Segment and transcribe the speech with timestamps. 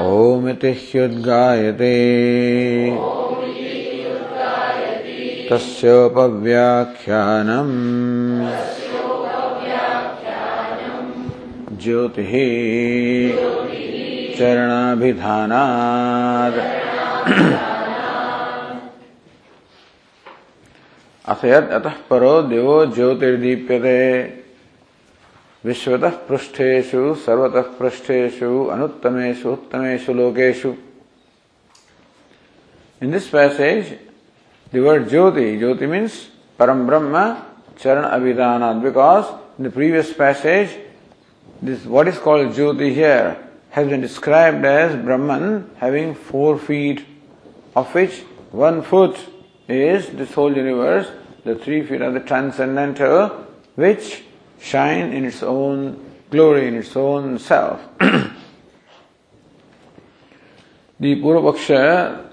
[0.00, 1.94] ओमिति ह्युद्गायते
[5.50, 6.56] तस्योपव्याख्यानम्।
[11.78, 12.32] ज्योतिः
[14.38, 15.36] चरणाभिधानात्।
[21.28, 24.02] अथ यत् अतः परो दिवो ज्योतिर्दीप्यते।
[25.65, 30.75] विश्वतः पृष्ठेषु सर्वतः पृष्ठेषु अनुत्तमेषु उत्तमेषु लोकेषु
[33.01, 33.97] In this passage,
[34.71, 39.25] the word Jyoti, Jyoti means Param Brahma Charan Abhidanat, because
[39.57, 40.69] in the previous passage,
[41.63, 43.37] this what is called Jyoti here
[43.71, 47.03] has been described as Brahman having four feet,
[47.75, 48.19] of which
[48.51, 49.17] one foot
[49.67, 51.09] is this whole universe,
[51.43, 53.29] the three feet are the transcendental,
[53.75, 54.23] which
[54.66, 57.80] shine in its own glory, in its own self.
[57.98, 58.32] the
[61.00, 62.28] Purvaksha,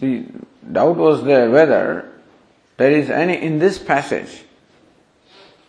[0.00, 0.24] the
[0.70, 2.10] doubt was there whether
[2.76, 4.42] there is any in this passage.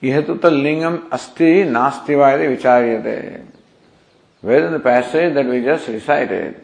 [0.02, 3.46] Ihatuta lingam asti nastivayate vicharyate.
[4.42, 6.62] Whether in the passage that we just recited,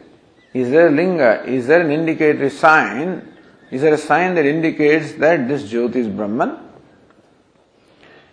[0.52, 3.26] is there linga, is there an indicatory sign,
[3.70, 6.71] is there a sign that indicates that this Jyoti is Brahman?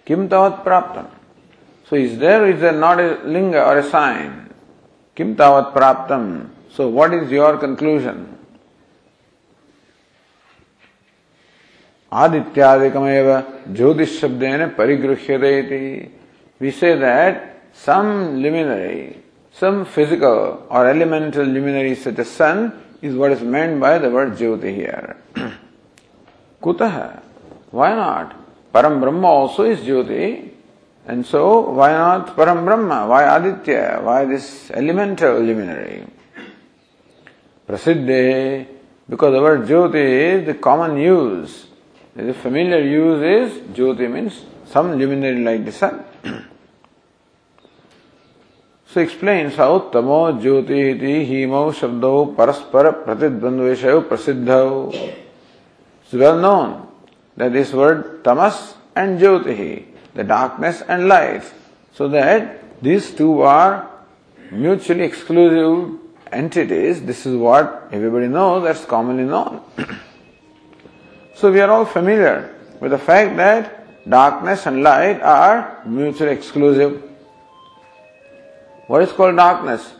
[0.09, 1.05] Kim tavat praptam.
[1.87, 4.49] So is there is there not a linga or a sign?
[5.13, 6.49] Kim tavat praptam.
[6.71, 8.25] So what is your conclusion?
[12.11, 13.27] आदित्यादिकमेव
[13.77, 16.09] ज्योतिष शब्देन परिगृह्यते इति
[16.59, 19.21] we say that some luminary
[19.51, 24.33] some physical or elemental luminary such as sun is what is meant by the word
[24.33, 25.15] jyoti here
[26.63, 27.21] kutah
[27.69, 28.38] why not
[28.73, 30.49] param brahma also is jyoti
[31.07, 36.03] and so why not param brahma why aditya why this elemental luminary
[37.67, 38.67] prasiddhe
[39.07, 41.69] because the word jyoti is the common use
[42.15, 46.03] the familiar use is Jyoti means some luminary like the sun.
[48.85, 54.03] so explains how Tamo Jyoti iti himo shabdo paraspara pratidvandveshayo
[57.39, 61.43] that this word tamas and Jyoti, the darkness and light,
[61.93, 63.89] so that these two are
[64.51, 65.97] mutually exclusive
[66.33, 67.01] entities.
[67.01, 69.61] This is what everybody knows, that's commonly known.
[71.35, 77.01] So we are all familiar with the fact that darkness and light are mutually exclusive.
[78.87, 79.93] What is called darkness?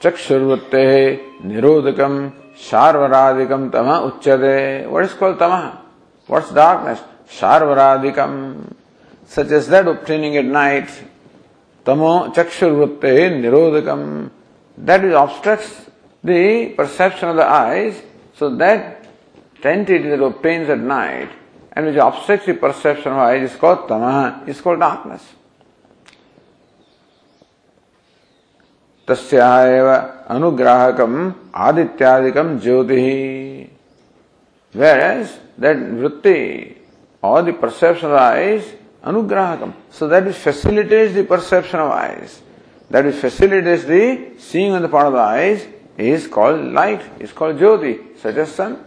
[0.00, 4.88] Chakshurvatte nirodhakam sharvaradikam tama uchyate.
[4.88, 5.87] What is called tama?
[6.27, 6.99] What's darkness?
[7.29, 8.73] Sharvaradikam.
[9.25, 10.89] Such as that obtaining at night.
[11.85, 14.29] Tamo chakshurvatte nirodhakam.
[14.77, 15.89] That is obstructs
[16.23, 18.01] the perception of the eyes
[18.35, 19.05] so that
[19.63, 21.29] entity that obtains at night
[21.71, 25.23] and which obstructs the perception of eyes is called tamaha, is called darkness.
[29.07, 29.87] तस्याव
[30.31, 31.13] अनुग्राहकम
[31.67, 33.69] आदित्यादिकम ज्योति
[34.73, 36.78] whereas that vritti
[37.22, 38.64] or the perception of eyes
[39.04, 39.74] anugrahakam.
[39.90, 42.40] So that which facilitates the perception of eyes.
[42.90, 45.66] That which facilitates the seeing on the part of the eyes
[45.96, 48.84] is called light is called jyoti such as sun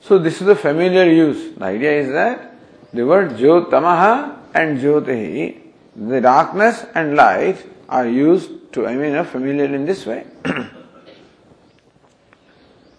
[0.00, 1.54] so this is a familiar use.
[1.56, 2.54] The idea is that
[2.92, 5.60] the word jyotamaha and jyoti
[5.94, 10.24] the darkness and light are used to, I mean, a familiar in this way.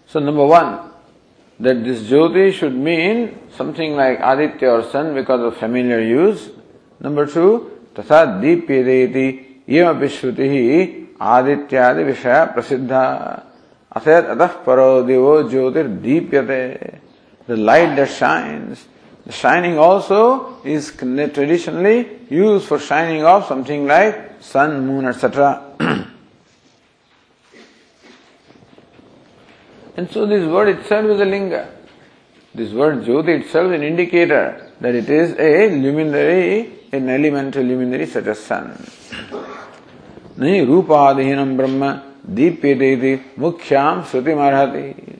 [0.06, 0.91] so, number one,
[1.61, 6.49] that this Jyoti should mean something like Aditya or sun because of familiar use.
[6.99, 9.27] Number two, तथा दीप्यते
[9.69, 10.53] इयमपि श्रुतिः
[11.33, 16.63] आदित्यादि विषय प्रसिद्ध अथेत अतः परो दिवो ज्योतिर्दीप्यते
[17.47, 18.85] the light that shines
[19.25, 26.10] the shining also is traditionally used for shining off something like sun, moon, etc.
[30.01, 31.69] and so this word itself is a linga.
[32.53, 38.05] This word Jyoti itself is an indicator that it is a luminary, an elemental luminary
[38.05, 38.71] such as sun.
[40.37, 42.01] नहीं रूपाधीनम ब्रह्म
[42.37, 45.17] दीप्यते मुख्याम श्रुति marhati.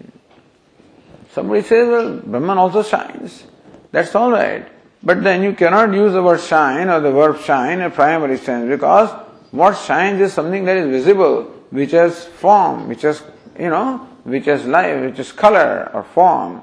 [1.32, 3.44] Somebody says, well, Brahman also shines.
[3.92, 4.68] That's all right.
[5.04, 8.68] But then you cannot use the word shine or the verb shine in primary sense
[8.68, 9.10] because
[9.52, 13.24] what shines is something that is visible, which has form, which has,
[13.60, 16.63] you know, which has life, which is color or form.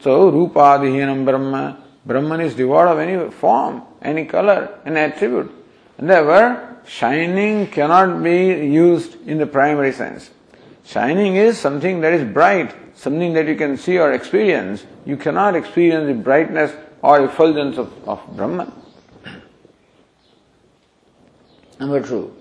[0.00, 5.50] So, Rupadihinam Brahma, Brahman is devoid of any form, any color, any attribute.
[5.98, 10.30] And therefore, shining cannot be used in the primary sense.
[10.84, 14.84] Shining is something that is bright, something that you can see or experience.
[15.06, 16.72] You cannot experience the brightness
[17.02, 18.72] or effulgence of, of Brahman.
[21.80, 22.34] Number two.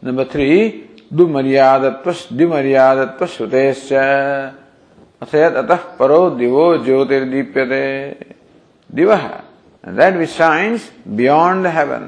[0.00, 3.92] Number three, दुमर्यादत्व दिमर्यादत्व श्रुतेश्च
[5.22, 7.84] अथयत अतः परो दिवो ज्योतिर्दीप्यते।
[8.90, 9.14] दिव।
[9.84, 12.04] That which shines beyond heaven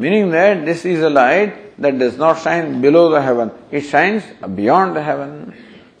[0.00, 4.24] meaning that this is a light that does not shine below the heaven it shines
[4.48, 5.52] beyond the heaven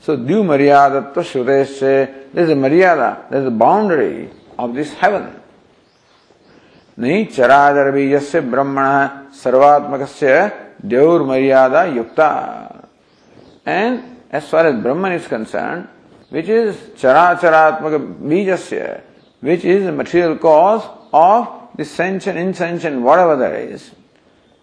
[0.06, 1.82] so द्यू मर्यादत्व श्रुतेश्च
[2.34, 4.28] this is मर्यादा this is boundary
[4.58, 5.28] of this heaven
[6.98, 8.08] नहीं चराचर भी
[8.40, 10.06] ब्रह्मण सर्वात्मक
[10.88, 12.86] Devur Maryada Yukta.
[13.64, 15.88] And as far as Brahman is concerned,
[16.30, 19.00] which is Characharatmaka Bijasya,
[19.40, 23.90] which is the material cause of the sentient, insentient, whatever there is.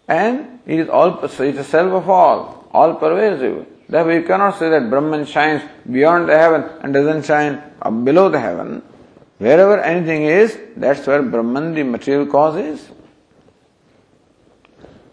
[0.08, 3.68] And it is all, so it is self of all, all pervasive.
[3.88, 7.62] Therefore, you cannot say that Brahman shines beyond the heaven and doesn't shine
[8.04, 8.82] below the heaven.
[9.38, 12.90] Wherever anything is, that's where Brahman, the material cause, is.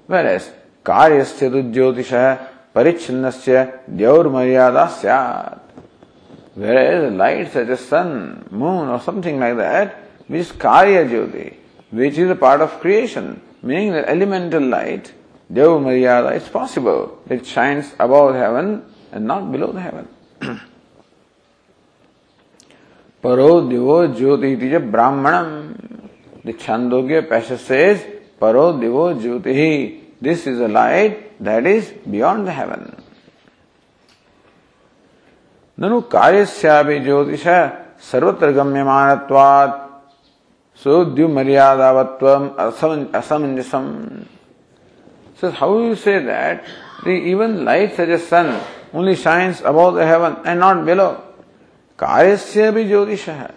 [0.07, 0.51] Whereas,
[0.87, 2.35] कार्यस्य तु ज्योतिषः
[2.75, 8.09] परिच्छिन्नस्य द्यौर्मर्यादा स्यात्। Where is light such a sun
[8.53, 9.97] moon or something like that
[10.31, 11.51] which is कार्य ज्योति
[11.95, 15.09] which is a part of creation meaning elemental light
[15.51, 18.79] देव मर्यादा is possible it shines above heaven
[19.15, 20.59] and not below the heaven
[23.25, 25.49] परो दिवो ज्योति जब ब्राह्मणम
[26.47, 27.85] दिक्षांदोग्य पैसे
[28.41, 29.53] परो दिवो ज्योति
[30.22, 32.96] This is a light that is beyond the heaven.
[35.80, 37.46] ननु कार्यस्यापि ज्योतिष
[38.12, 39.74] सर्वत्र गम्यमानत्वात्
[40.84, 42.44] सोद्यु मर्यादावत्वम
[43.12, 44.26] asamanjasam.
[45.38, 46.64] So how you say that
[47.04, 48.62] the even light such as sun
[48.94, 51.22] only shines above the heaven and not below?
[51.98, 53.52] Karyasya bhi jyotisha.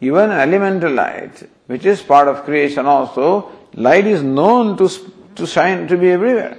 [0.00, 4.90] Even elemental light, which is part of creation also, light is known to,
[5.37, 6.57] to shine, to be everywhere.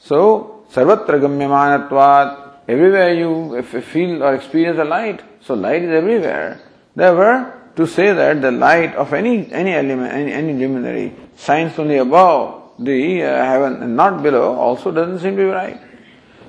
[0.00, 6.60] So, sarvatra gamyamanatvat, everywhere you feel or experience a light, so light is everywhere.
[6.94, 11.98] Therefore, to say that the light of any, any element, any, any luminary shines only
[11.98, 15.80] above the uh, heaven and not below also doesn't seem to be right.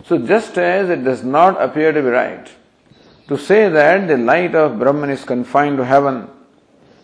[0.06, 2.50] So just as it does not appear to be right
[3.28, 6.28] to say that the light of Brahman is confined to heaven.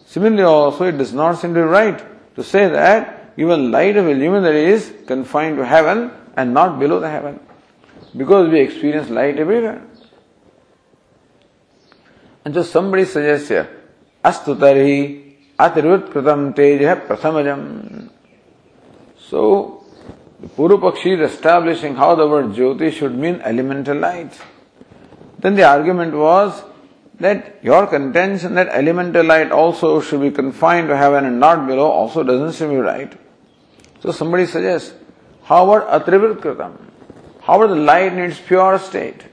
[0.08, 2.04] Similarly also it does not seem to be right
[2.36, 7.00] to say that even light of a luminary is confined to heaven and not below
[7.00, 7.40] the heaven.
[8.16, 9.86] Because we experience light everywhere.
[12.46, 13.68] And so somebody suggests here,
[14.24, 18.10] Astu tarhi atirvit kritam tejah prathamajam.
[19.18, 19.84] So,
[20.40, 24.40] the Puru Pakshi is establishing how the word Jyoti should mean elemental light.
[25.40, 26.64] Then the argument was
[27.20, 31.90] that your contention that elemental light also should be confined to heaven and not below
[31.90, 33.14] also doesn't seem right.
[34.06, 34.94] So somebody suggests,
[35.46, 36.78] how about atrivrit kritam?
[37.42, 39.24] How about the light in its pure state?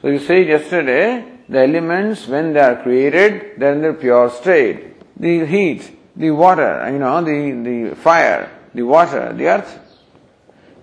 [0.00, 4.28] So you said yesterday, the elements when they are created, they are in their pure
[4.30, 5.20] state.
[5.20, 7.52] The heat, the water, you know, the,
[7.90, 9.78] the fire, the water, the earth.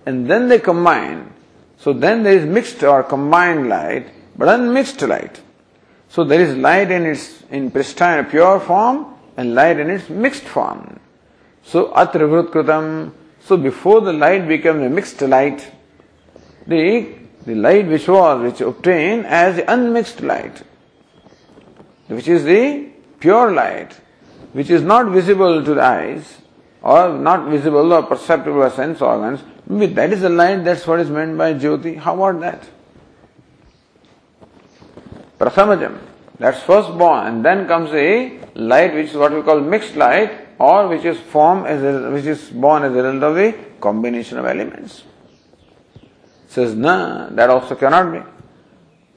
[0.06, 1.34] And then they combine.
[1.76, 5.42] So then there is mixed or combined light, but unmixed light.
[6.08, 10.44] So there is light in its in pristine pure form and light in its mixed
[10.44, 11.00] form.
[11.70, 13.12] So atrivrutkrutam.
[13.42, 15.70] So before the light becomes a mixed light,
[16.66, 17.14] the
[17.46, 20.62] the light which was which obtained as the unmixed light,
[22.08, 22.88] which is the
[23.20, 23.92] pure light,
[24.52, 26.38] which is not visible to the eyes
[26.82, 30.98] or not visible or perceptible by sense organs, maybe that is the light, that's what
[30.98, 31.98] is meant by Jyoti.
[31.98, 32.68] How about that?
[35.38, 35.98] Prasamajam.
[36.38, 40.49] That's first born, and then comes a light which is what we call mixed light,
[40.60, 44.36] or which is formed as a, which is born as a result of a combination
[44.36, 45.04] of elements.
[46.48, 48.18] Says na, that also cannot be.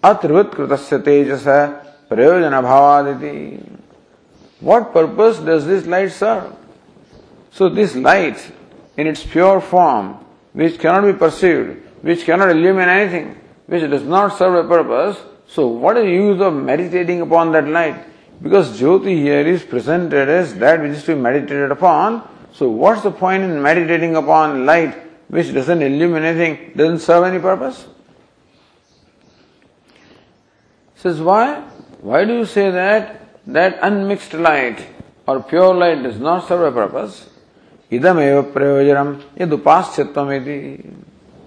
[0.01, 3.79] Atrivut kritasya tejasa prayojana bhavaditi.
[4.61, 6.55] What purpose does this light serve?
[7.51, 8.39] So this light
[8.95, 14.37] in its pure form, which cannot be perceived, which cannot illumine anything, which does not
[14.37, 18.12] serve a purpose, so what is the use of meditating upon that light?
[18.43, 22.27] Because Jyoti here is presented as that which is to be meditated upon.
[22.51, 24.95] So what's the point in meditating upon light
[25.29, 27.87] which doesn't illuminate anything, doesn't serve any purpose?
[30.97, 31.61] Says why?
[32.01, 34.85] Why do you say that that unmixed light
[35.25, 37.29] or pure light does not serve a purpose?
[37.89, 40.93] Idam eva prayojanam yadupaschatvam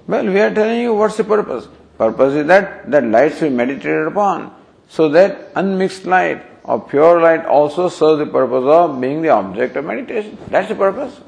[0.07, 1.69] Well, we are telling you what's the purpose.
[1.99, 4.55] Purpose is that that light should be meditated upon,
[4.89, 9.77] so that unmixed light or pure light also serves the purpose of being the object
[9.77, 10.37] of meditation.
[10.49, 11.21] That's the purpose.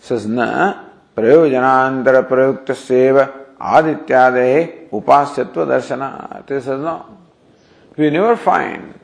[0.00, 0.84] Says na
[1.16, 6.46] seva adityade upasyatva darshana.
[6.46, 7.18] This says no.
[7.96, 8.94] We never find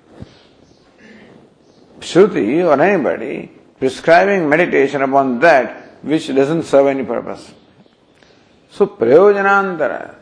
[2.00, 7.52] Shruti or anybody prescribing meditation upon that which doesn't serve any purpose.
[8.70, 10.14] So, prayojanantara,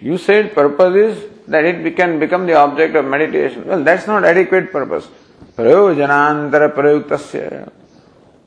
[0.00, 3.66] you said purpose is that it can become the object of meditation.
[3.66, 5.08] Well, that's not adequate purpose.
[5.56, 7.70] Prayojanantara prayuktasya.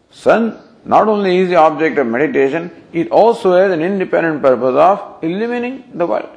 [0.10, 5.22] Sun not only is the object of meditation, it also has an independent purpose of
[5.22, 6.30] illumining the world.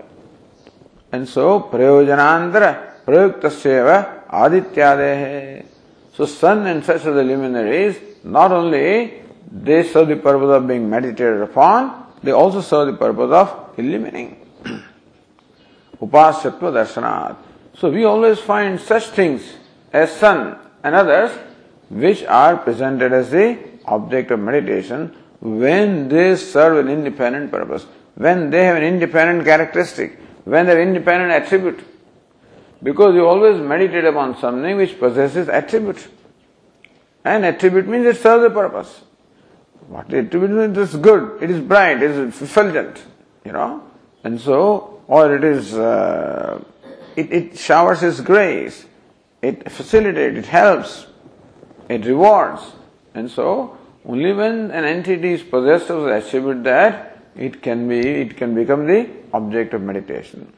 [1.12, 5.66] And so, prayojanantara prayuktasya adityadehe.
[6.14, 11.42] So, sun and such other luminaries, not only they serve the purpose of being meditated
[11.42, 14.36] upon, they also serve the purpose of illumining.
[16.00, 17.36] Upasyatva darshanat.
[17.74, 19.42] So we always find such things
[19.92, 21.30] as sun and others
[21.88, 28.50] which are presented as the object of meditation when they serve an independent purpose, when
[28.50, 31.84] they have an independent characteristic, when they have independent attribute.
[32.82, 36.08] Because you always meditate upon something which possesses attribute.
[37.24, 39.02] And attribute means it serves a purpose.
[39.88, 43.02] What it means is good, it is bright, it is effulgent,
[43.44, 43.82] you know.
[44.24, 46.63] And so, or it is, uh,
[47.15, 48.85] it, it showers its grace,
[49.41, 51.07] it facilitates, it helps,
[51.89, 52.61] it rewards.
[53.13, 57.99] And so, only when an entity is possessed of the attribute that it can be,
[57.99, 60.51] it can become the object of meditation.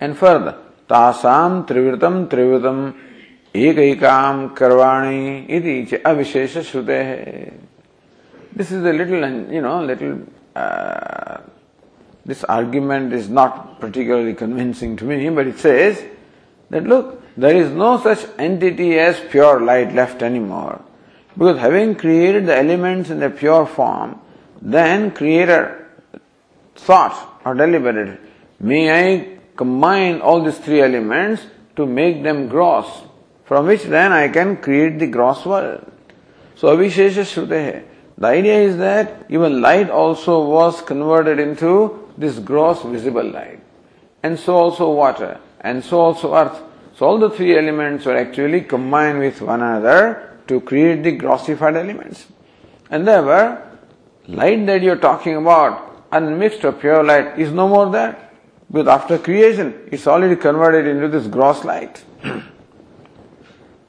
[0.00, 2.94] And further, tasam trivritam trivritam
[3.54, 7.42] एक ही काम करवाणी इति अविशेष श्रुते है
[8.56, 9.24] this is a little
[9.54, 10.12] you know little
[12.27, 16.03] this argument is not particularly convincing to me, but it says
[16.69, 20.83] that look, there is no such entity as pure light left anymore.
[21.37, 24.19] Because having created the elements in their pure form,
[24.61, 25.87] then Creator
[26.75, 28.19] thought or deliberated,
[28.59, 31.45] may I combine all these three elements
[31.77, 33.03] to make them gross
[33.45, 35.89] from which then I can create the gross world.
[36.55, 37.85] So Avishesha Shrutehe.
[38.17, 43.61] The idea is that even light also was converted into this gross visible light.
[44.23, 46.61] And so also water, and so also earth.
[46.95, 51.75] So all the three elements were actually combined with one another to create the grossified
[51.75, 52.25] elements.
[52.89, 53.61] And therefore,
[54.27, 58.17] light that you're talking about, unmixed or pure light, is no more there.
[58.71, 62.03] Because after creation, it's already converted into this gross light.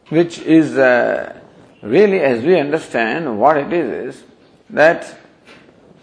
[0.08, 1.38] which is uh,
[1.82, 4.24] really, as we understand what it is, is
[4.70, 5.18] that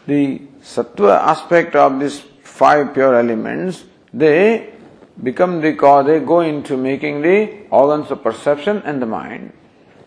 [0.08, 4.74] the sattva aspect of these five pure elements, they
[5.22, 9.53] become the cause, they go into making the organs of perception and the mind.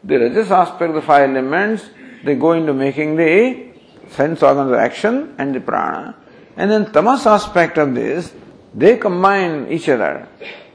[0.04, 1.88] The rajas aspect of the five elements,
[2.24, 3.68] they go into making the
[4.10, 6.16] sense organs of action and the prana.
[6.56, 8.32] And then tamas aspect of this,
[8.74, 10.28] they combine each other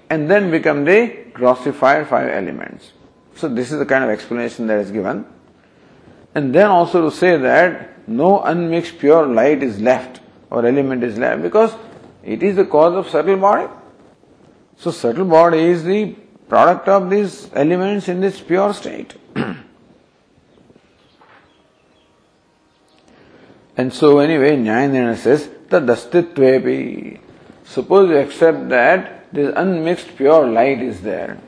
[0.10, 2.94] and then become the grossified five elements.
[3.36, 5.25] So this is the kind of explanation that is given.
[6.36, 10.19] And then also to say that no unmixed pure light is left
[10.50, 11.74] or element is left because
[12.24, 13.67] it is the cause of subtle body.
[14.77, 16.15] So subtle body is the
[16.48, 19.13] product of these elements in this pure state.
[23.77, 27.19] and so anyway, Nyayana says, tadastitvepi.
[27.65, 31.39] Suppose you accept that this unmixed pure light is there.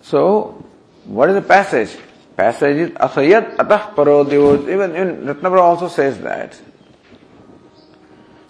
[0.00, 0.64] So,
[1.04, 1.96] what is the passage?
[2.42, 4.52] passage is asayat atah parodyo.
[4.68, 6.60] Even, even Ratnapura also says that.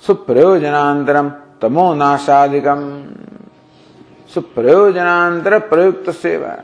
[0.05, 1.29] सुप्रयोजनांतरम
[1.63, 2.81] तमो नाशादिकम
[4.35, 6.55] सुप्रयोजनांतर प्रयुक्त सेवा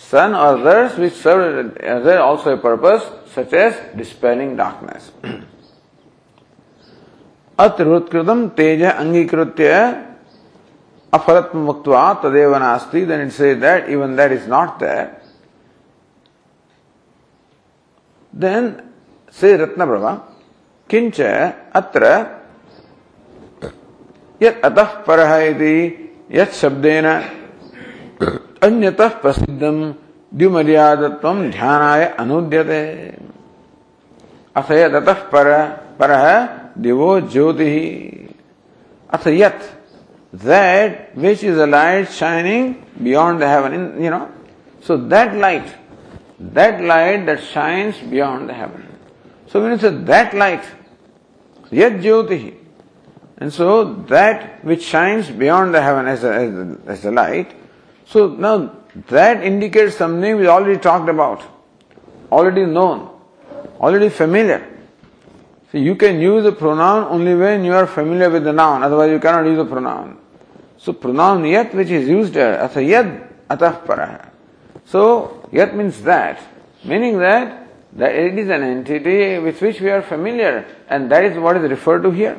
[0.00, 5.10] sun or others which serve also a purpose such as dispelling darkness
[7.58, 9.74] अत्रुत्कृतम तेज अंगीकृत्य
[11.12, 15.25] अफलत्म मुक्त्वा तदेव नास्ति then it say that even that is not that
[18.36, 18.82] Then
[19.30, 20.22] says Ratnaprabha,
[20.90, 22.36] Kincha atra
[24.40, 25.20] यत अतः पर
[26.30, 27.06] यत शब्देन
[28.66, 29.78] अन्यतः प्रसिद्धम
[30.32, 32.82] द्युमर्यादत्व ध्यानाय अनुद्यते
[34.56, 35.48] अथ यद अतः पर
[36.00, 36.12] पर
[36.84, 37.72] दिवो ज्योति
[39.10, 39.60] अथ यत
[40.44, 42.74] that which is a light shining
[43.04, 44.20] beyond the heaven in you know
[44.84, 45.66] so that light
[46.38, 48.86] that light that shines beyond the heaven.
[49.46, 50.64] So when you say that light,
[51.70, 52.54] yat jyoti,
[53.38, 57.54] and so that which shines beyond the heaven as a, as a, as a light,
[58.06, 58.72] so now
[59.08, 61.42] that indicates something we already talked about,
[62.30, 63.10] already known,
[63.80, 64.66] already familiar.
[65.72, 69.10] So you can use a pronoun only when you are familiar with the noun, otherwise
[69.10, 70.18] you cannot use a pronoun.
[70.78, 74.32] So pronoun yat which is used here, asa yad atah para.
[74.86, 76.39] So yat means that,
[76.83, 77.61] meaning that
[77.93, 81.69] that it is an entity with which we are familiar and that is what is
[81.69, 82.37] referred to here.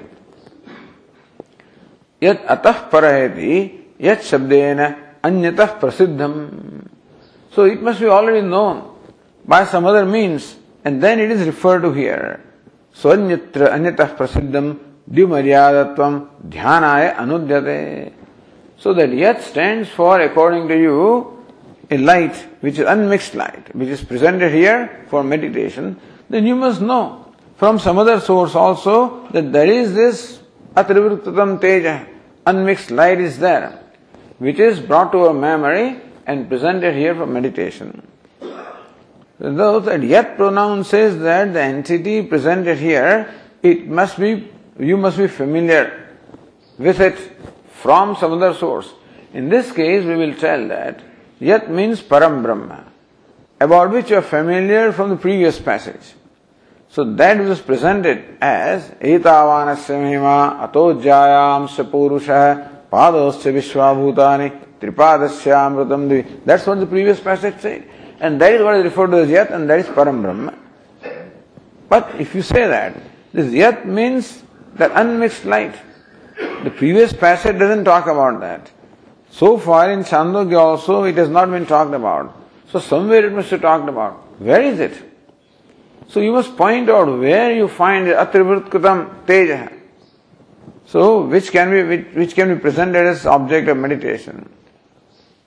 [2.20, 6.88] Yat atah paraheti yat shabdena anyatah prasiddham.
[7.52, 8.96] So it must be already known
[9.44, 12.40] by some other means and then it is referred to here.
[12.92, 14.66] स्वन्यत्र अन्यतः प्रसिद्धम
[15.16, 16.18] द्युमर्यादत्वम
[16.52, 18.12] ध्यानाय अनुद्यते
[18.76, 21.35] so that yet stands for according to you
[21.89, 26.81] a light which is unmixed light which is presented here for meditation then you must
[26.81, 30.39] know from some other source also that there is this
[30.75, 32.05] atrivruttatam teja
[32.45, 33.79] unmixed light is there
[34.39, 38.07] which is brought to our memory and presented here for meditation
[39.39, 45.17] Though that yet pronoun says that the entity presented here, it must be, you must
[45.17, 46.15] be familiar
[46.79, 47.17] with it
[47.71, 48.93] from some other source.
[49.33, 51.01] In this case, we will tell that
[51.39, 52.85] yet means param brahma,
[53.59, 56.13] about which you are familiar from the previous passage.
[56.89, 66.79] So that was presented as etavanasya mahima atojayam sapurusha padosya vishwabhutani tripadasya amritam That's what
[66.79, 67.87] the previous passage said.
[68.19, 70.57] And that is what is referred to as Yat and that is Param Brahma.
[71.89, 72.97] But if you say that,
[73.31, 74.43] this Yat means
[74.75, 75.75] that unmixed light.
[76.63, 78.71] The previous passage doesn't talk about that.
[79.37, 82.35] So far in Chandogya also it has not been talked about.
[82.71, 84.13] So somewhere it must be talked about.
[84.39, 84.97] Where is it?
[86.07, 89.71] So you must point out where you find atribhutkutam teja.
[90.87, 94.49] So which can be which, which can be presented as object of meditation.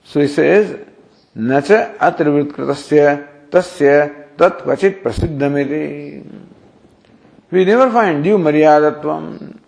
[0.05, 0.87] So he says,
[1.35, 6.45] Nacha atribhutkutasya tasya tat Vachit prasiddhamiti.
[7.51, 9.59] We never find due maryadatvam.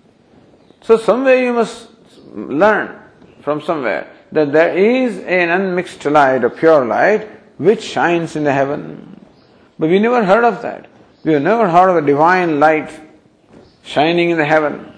[0.82, 1.90] So somewhere you must
[2.34, 3.02] learn
[3.42, 8.52] from somewhere that there is an unmixed light a pure light which shines in the
[8.52, 9.20] heaven.
[9.78, 10.88] But we never heard of that.
[11.24, 12.90] We have never heard of a divine light
[13.84, 14.92] shining in the heaven,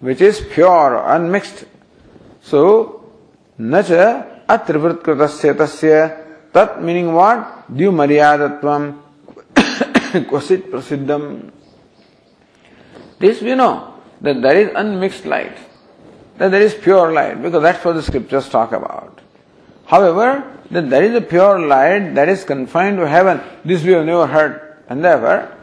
[0.00, 1.64] which is pure unmixed.
[2.42, 3.08] So,
[3.58, 7.72] nacha atrivritkritasya tasya, tat meaning what?
[7.72, 9.00] Dyu maryadatvam,
[10.26, 11.52] kwasit prasiddham.
[13.20, 15.56] This we know, that there is unmixed light
[16.42, 19.20] that there is pure light because that's what the scriptures talk about
[19.86, 24.04] however that there is a pure light that is confined to heaven this we have
[24.04, 24.56] never heard
[24.88, 25.56] and therefore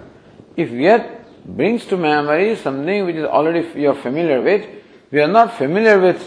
[0.55, 1.03] if yet
[1.45, 4.65] brings to memory something which is already you are familiar with
[5.11, 6.23] we are not familiar with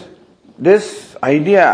[0.59, 1.65] this idea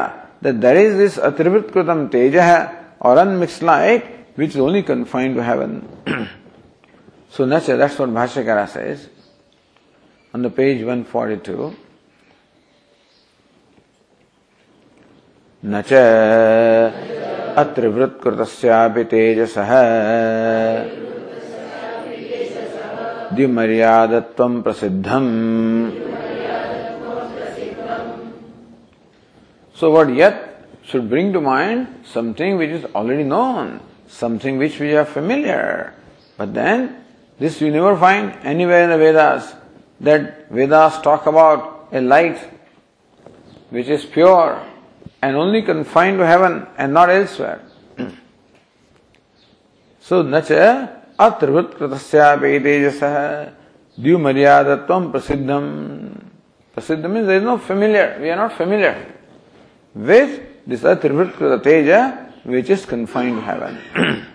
[0.42, 4.06] that there is this atrivritkritam teja or unmixed light
[4.40, 5.86] which is only confined to heaven.
[7.30, 9.10] so nature, that's what Bhashyakara says
[10.34, 11.76] on the page 142.
[15.65, 15.93] न च
[17.59, 19.71] अत्र वृत्कृतस्यापि तेजसः
[23.35, 25.31] द्विमर्यादत्वं प्रसिद्धम्
[29.75, 34.95] So what yet should bring to mind something which is already known, something which we
[34.95, 35.95] are familiar.
[36.37, 37.05] But then
[37.39, 39.53] this you never find anywhere in the Vedas
[40.01, 42.39] that Vedas talk about a light
[43.71, 44.63] which is pure
[45.22, 47.62] and only confined to heaven and not elsewhere.
[50.02, 53.54] so nacha atrivut kritasyapi tejasah
[54.00, 56.24] dhyumaryadatvam prasiddham.
[56.76, 59.14] Prasiddham means there is no familiar, we are not familiar
[59.94, 63.78] with this atrivritkృత teja which is confined to heaven.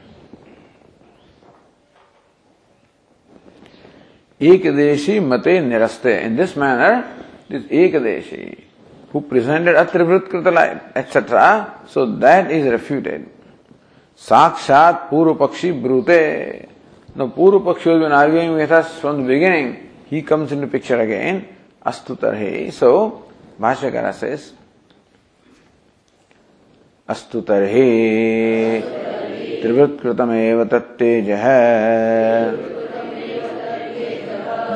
[4.40, 6.22] Ekadeshi mate niraste.
[6.22, 7.04] In this manner,
[7.48, 8.64] this Ekadeshi,
[9.14, 13.20] who presented atrivritkృత life, etc., so that is refuted.
[14.18, 16.68] Sakshat Purupakshi Brute.
[17.14, 19.68] Now Purupakshi has been arguing with us from the beginning.
[20.10, 21.46] He comes into picture again.
[21.86, 22.72] Astu tarhe.
[22.72, 23.24] So,
[23.60, 24.52] Bhashyakara says,
[27.06, 27.88] अस्तु तर्हि
[29.62, 31.44] त्रिवृत्कृतमेव तत्तेजः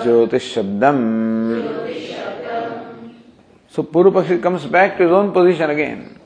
[0.03, 1.05] ज्योतिषब्दम्
[3.71, 6.19] So Purupakshi comes back to his own position again.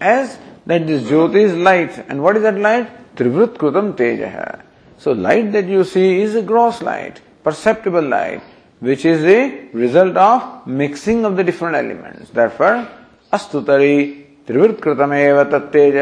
[0.00, 2.04] As that this Jyoti is light.
[2.08, 3.16] And what is that light?
[3.16, 4.60] Trivrit Krutam Tejaha.
[4.98, 8.42] So light that you see is a gross light, perceptible light,
[8.80, 12.30] which is a result of mixing of the different elements.
[12.30, 12.88] Therefore,
[13.32, 15.94] Astutari त्रिवृत्कृतमेव तत्तेज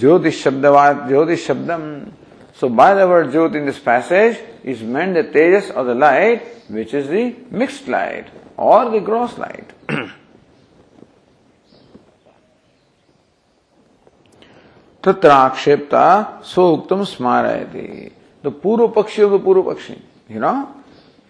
[0.00, 1.82] ज्योतिष शब्दवाद ज्योतिष शब्दम
[2.55, 6.43] So by the word Jyot in this passage is meant the tejas or the light
[6.69, 9.73] which is the mixed light or the gross light.
[15.03, 16.05] तत्र आक्षेपता
[16.45, 18.11] सो उक्तम स्मारयति
[18.43, 20.69] the purva pakshi of the purva pakshi you know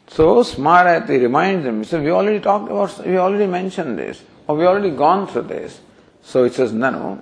[0.07, 4.65] so smarayati reminds them so we already talked about we already mentioned this or we
[4.65, 5.79] already gone through this
[6.23, 7.19] So it says nanu,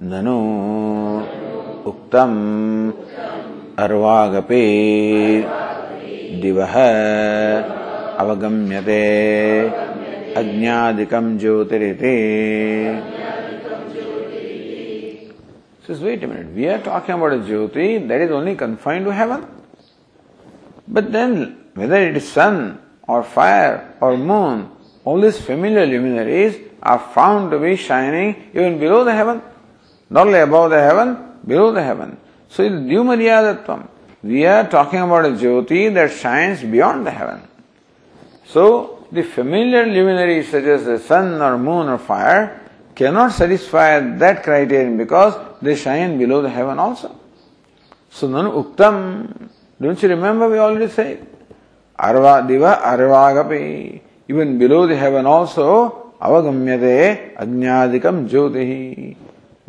[0.00, 1.53] nanu
[1.85, 2.93] Uktam
[3.77, 5.45] arvagape
[6.41, 6.75] divah
[8.17, 9.03] avagamyate
[10.35, 12.15] ajnadikam jyotirite.
[15.85, 19.13] Says, wait a minute, we are talking about a jyoti that is only confined to
[19.13, 19.45] heaven.
[20.87, 24.71] But then, whether it is sun or fire or moon,
[25.03, 29.43] all these familiar luminaries are found to be shining even below the heaven,
[30.09, 32.17] not only above the heaven, below the heaven.
[32.49, 33.87] So it's Dhyumaryadatvam.
[34.23, 37.41] We are talking about a Jyoti that shines beyond the heaven.
[38.45, 42.61] So the familiar luminaries such as the sun or moon or fire
[42.95, 47.19] cannot satisfy that criterion because they shine below the heaven also.
[48.09, 51.27] So nanu uktam, don't you remember we already said?
[51.97, 54.01] Arva diva arvagapi.
[54.27, 59.15] Even below the heaven also avagamyate ajnadikam jyoti.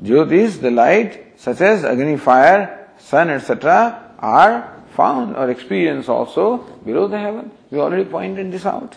[0.00, 4.14] Jyoti is the light such as Agni fire, sun, etc.
[4.18, 7.50] are found or experienced also below the heaven.
[7.70, 8.96] We already pointed this out.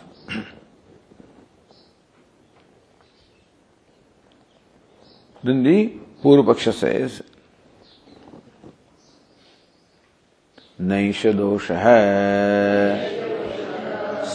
[5.44, 7.22] then the Purva says,
[10.82, 11.86] नैष दोषः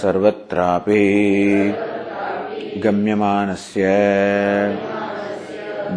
[0.00, 1.04] सर्वत्रापि
[2.84, 3.84] गम्यमानस्य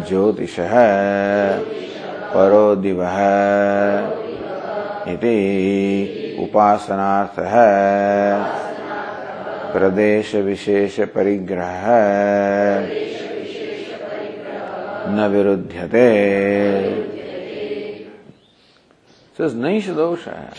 [0.08, 0.74] ज्योतिषः
[2.34, 3.18] परो दिवः
[5.12, 5.36] इति
[6.44, 7.54] उपासनार्थः
[9.72, 11.86] प्रदेशविशेषपरिग्रहः
[15.16, 16.06] न विरुध्यते
[19.38, 20.52] says Naisha dosha.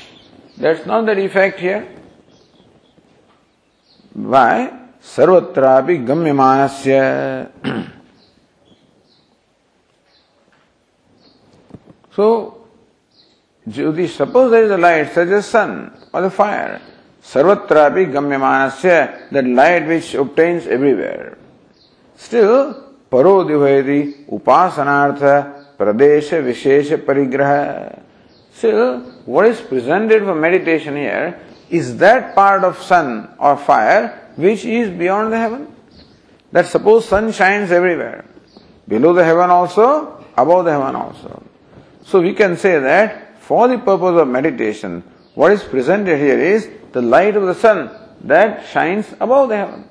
[0.57, 1.85] That's not the defect here.
[4.13, 4.75] Why?
[4.99, 6.95] सर्वत्रापि गम्यमानस्य
[12.19, 12.65] So,
[13.65, 16.81] Jyoti, suppose there is a light such as sun or the fire.
[17.23, 20.67] Sarvatrapi gamyamanasya, that light which obtains
[23.11, 24.01] परो दिवेदी
[24.35, 25.23] उपासनार्थ
[25.79, 27.51] प्रदेश विशेष परिग्रह
[28.55, 28.75] still
[29.27, 31.33] what is presented for meditation here
[31.79, 33.07] is that part of sun
[33.39, 35.65] or fire which is beyond the heaven
[36.53, 38.23] that suppose sun shines everywhere
[38.89, 39.87] below the heaven also
[40.37, 41.41] above the heaven also
[42.09, 45.03] So we can say that for the purpose of meditation,
[45.35, 47.91] what is presented here is the light of the sun
[48.21, 49.87] that shines above the heaven.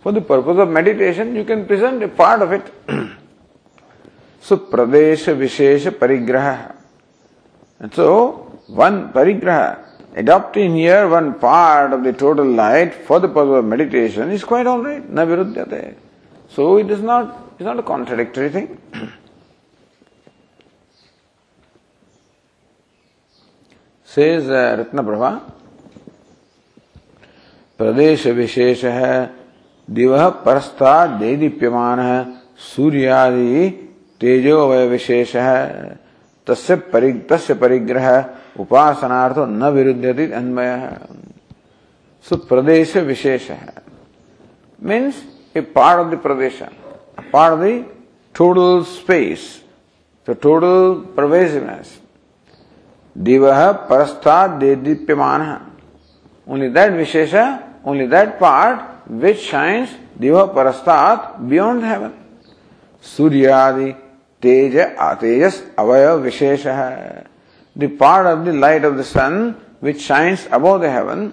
[0.00, 2.72] For the purpose of meditation, you can present a part of it.
[4.40, 6.74] so, Pradesha Vishesha Parigraha.
[7.80, 13.58] And so, one Parigraha, adopting here one part of the total light for the purpose
[13.58, 15.04] of meditation is quite alright.
[16.48, 18.80] So, it is not, it's not a contradictory thing.
[24.18, 25.38] Uh, Ratna Prabha,
[27.78, 29.34] प्रदेश विशेष है
[29.90, 33.68] दिव परस्ता दे दीप्यमान है सूर्यादि
[34.20, 36.00] तेजो वय विशेष है।
[36.46, 38.24] तस्य परि तस्य परिग्रह
[38.60, 40.98] उपासनार्थ न विरुद्धति अन्वय। है
[42.22, 43.74] सो प्रदेश विशेष है।
[44.82, 45.22] Means
[45.56, 46.62] a part of the Pradesh
[47.32, 47.84] part of the
[48.34, 49.64] total space
[50.30, 52.07] the total pervasiveness
[53.18, 53.46] दिव
[53.90, 55.42] परस्ता दे दीप्यमान
[56.46, 57.34] only that wishes
[57.86, 62.10] only that part which shines दिव परस्तात बियॉन्ड हेवन
[63.04, 63.90] सूर्यादि
[64.42, 70.78] तेज आतेजस अवय विशेष। The part of the light of the sun which shines above
[70.78, 71.30] the heaven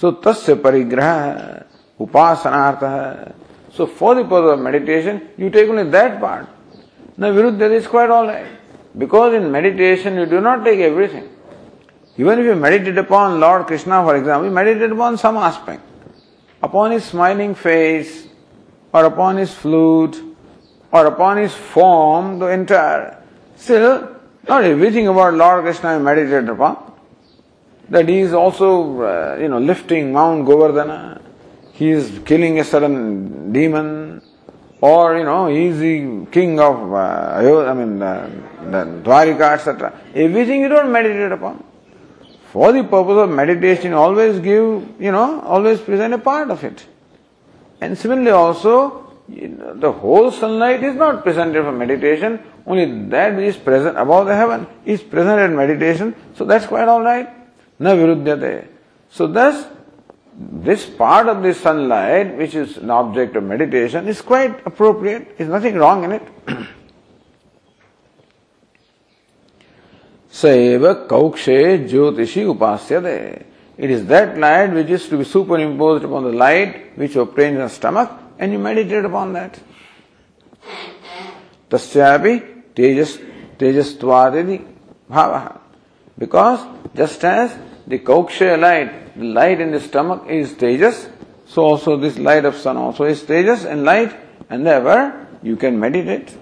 [0.00, 1.14] so तस्य परिग्रह
[2.00, 2.84] उपासनार्थ
[3.76, 7.88] so for the purpose of meditation you take only that part न विरुद्ध that is
[7.88, 8.65] quite all right
[8.96, 11.28] Because in meditation you do not take everything.
[12.16, 15.82] Even if you meditate upon Lord Krishna, for example, you meditate upon some aspect,
[16.62, 18.26] upon his smiling face,
[18.92, 20.22] or upon his flute,
[20.90, 23.22] or upon his form, the entire.
[23.56, 24.16] Still,
[24.48, 26.92] not everything about Lord Krishna you meditate upon.
[27.90, 31.20] That he is also, uh, you know, lifting Mount Govardhana,
[31.72, 34.22] he is killing a certain demon,
[34.80, 38.30] or you know, he is the king of, uh, I mean, uh,
[38.70, 39.92] the Dwarika, etc.
[40.14, 41.64] Everything you don't meditate upon.
[42.52, 46.86] For the purpose of meditation, always give, you know, always present a part of it.
[47.80, 53.36] And similarly also, you know, the whole sunlight is not presented for meditation, only that
[53.36, 57.28] which is present above the heaven is present in meditation, so that's quite alright.
[57.78, 58.68] Na virudhyate.
[59.10, 59.66] So thus,
[60.34, 65.36] this part of the sunlight, which is an object of meditation, is quite appropriate.
[65.36, 66.22] There's nothing wrong in it.
[70.36, 73.42] Saeva Kaukshe Jyotishi Upasyade.
[73.78, 77.62] It is that light which is to be superimposed upon the light which obtains in
[77.62, 79.58] the stomach and you meditate upon that.
[81.70, 83.18] Tasyapi tejas,
[83.56, 84.66] tejastvadidi
[85.10, 85.58] bhavaha.
[86.18, 86.60] Because
[86.94, 91.10] just as the Kaukshe light, the light in the stomach is tejas,
[91.46, 94.14] so also this light of sun also is tejas and light
[94.50, 96.36] and therefore you can meditate.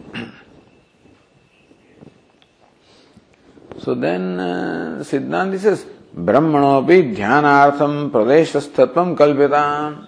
[3.79, 5.85] So then uh, Siddhanti says,
[6.17, 10.07] Brahmanopi dhyanartham pradeshasthatvam kalpitam.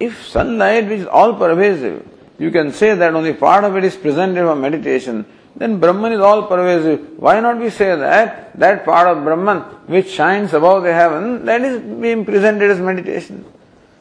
[0.00, 2.06] If sunlight which is all pervasive,
[2.38, 6.20] you can say that only part of it is presented for meditation, then Brahman is
[6.20, 7.16] all pervasive.
[7.16, 11.60] Why not we say that that part of Brahman which shines above the heaven, that
[11.62, 13.44] is being presented as meditation.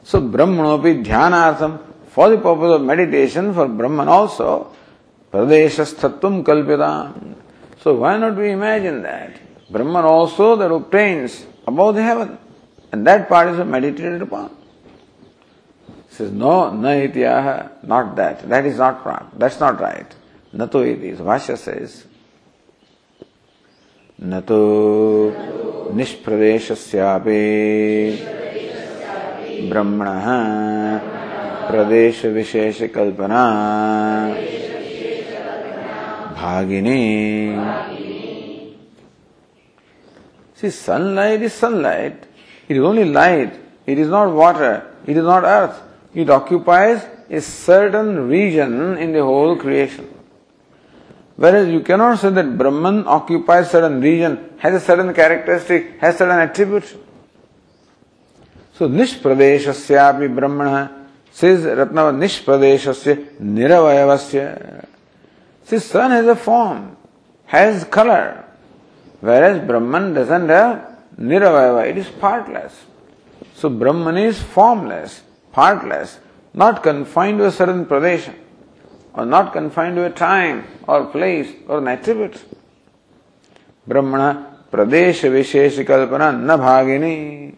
[0.04, 4.74] So Brahmanopi dhyanartham, for the purpose of meditation, for Brahman also,
[5.32, 7.36] pradeshasthatvam kalpitam.
[7.84, 9.36] So why not we imagine that?
[9.70, 12.38] Brahman also that obtains above the heaven.
[12.94, 14.56] And that part is meditated upon.
[16.08, 18.48] He says, no, na ityaha, not that.
[18.48, 19.32] That is not wrong.
[19.36, 20.08] That's not right.
[20.54, 21.14] Nato iti.
[21.18, 22.06] So Bhashya says,
[24.22, 27.34] नतो निष्प्रदेशस्यापि
[29.70, 30.28] ब्रह्मणः
[32.94, 33.44] kalpana
[36.44, 37.02] भागिनी
[40.60, 42.26] see sunlight is sunlight
[42.70, 43.54] it is only light
[43.90, 49.24] it is not water it is not earth it occupies a certain region in the
[49.30, 50.10] whole creation
[51.40, 56.42] where is you cannot say that Brahman occupies certain region has certain characteristic has certain
[56.42, 56.84] attribute
[58.80, 60.86] so निष्प्रदेश ब्रह्मण
[61.38, 62.88] सिज रत्न निष्प्रदेश
[63.42, 64.42] निरवय से
[65.66, 66.98] See, sun has a form,
[67.46, 68.46] has color,
[69.22, 72.86] whereas Brahman doesn't have niravayava, it is partless.
[73.56, 75.22] So Brahman is formless,
[75.52, 76.20] partless,
[76.54, 78.36] not confined to a certain pradesha,
[79.14, 82.44] or not confined to a time or place or an attribute.
[83.88, 87.56] Brahmana vishesha kalpana na bhagini.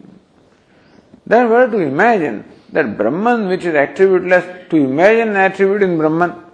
[1.26, 6.45] Therefore, to imagine that Brahman, which is attributeless, to imagine attribute in Brahman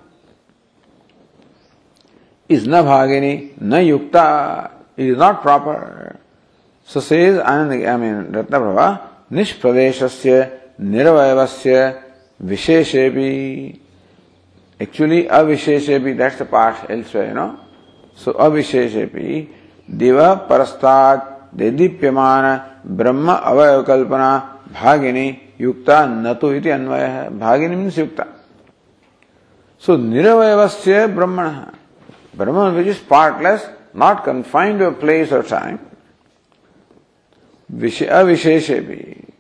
[2.48, 6.18] is na bhagini, na yukta, it is not proper.
[6.85, 9.00] So says Anand, I mean Ratnaprabha,
[9.31, 12.02] nishpraveshasya nirvayavasya
[12.42, 13.78] visheshebi.
[14.81, 17.61] Actually, avisheshebi, that's the part elsewhere, you know.
[18.16, 19.48] So avisheshebi,
[19.96, 24.28] diva parastat dedipyamana ब्रह्म अवयव कल्पना
[24.74, 25.26] भागिनी
[25.61, 28.24] युक्ता न तो इति अन्वय है भागिनी means युक्ता
[29.87, 31.48] सो निरवयवस्य ब्रह्मण
[32.34, 35.78] brahman which is partless not confined to a place or time
[37.72, 39.30] avisheshepi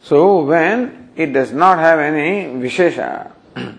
[0.00, 2.30] so when it does not have any
[2.62, 3.30] vishesha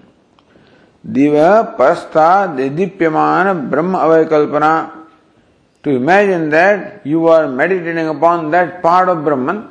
[1.17, 2.27] diva pasta
[2.57, 5.03] dedipyamana brahma avayakalpana
[5.83, 9.69] to imagine that you are meditating upon that part of Brahman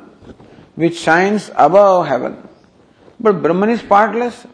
[0.75, 2.47] which shines above heaven.
[3.19, 4.45] But Brahman is partless.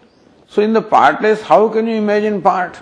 [0.48, 2.80] So in the partless, how can you imagine part?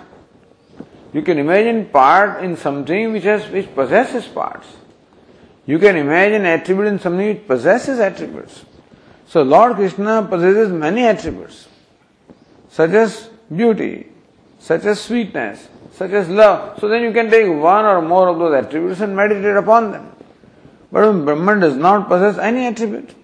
[1.12, 4.66] You can imagine part in something which has which possesses parts.
[5.66, 8.64] You can imagine attribute in something which possesses attributes.
[9.26, 11.68] So Lord Krishna possesses many attributes,
[12.70, 14.08] such as beauty,
[14.58, 16.78] such as sweetness, such as love.
[16.80, 20.12] So then you can take one or more of those attributes and meditate upon them.
[20.90, 23.14] But Brahman does not possess any attribute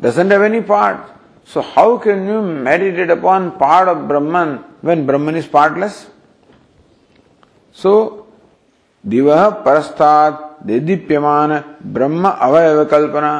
[0.00, 1.10] doesn't have any part.
[1.44, 6.08] So how can you meditate upon part of Brahman when Brahman is partless?
[7.82, 7.94] सो
[9.04, 9.30] दिव
[9.64, 11.58] परस्तात दीप्यमान
[11.94, 13.32] ब्रह्म अवयव कल्पना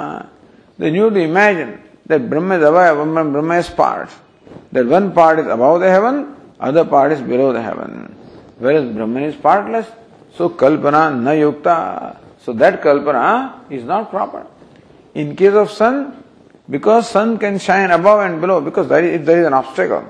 [0.79, 1.75] then you to imagine
[2.09, 4.09] that Brahma is अवय ब्रह्म is part
[4.75, 6.25] that one part is above the heaven
[6.61, 8.07] other part is below the heaven
[8.61, 9.93] where is Brahma is partless
[10.39, 11.77] so कल्पना न युक्ता
[12.47, 13.25] so that Kalpana
[13.73, 14.47] is not proper
[15.21, 16.05] in case of sun
[16.71, 20.03] because sun can shine above and below because there is there is an obstacle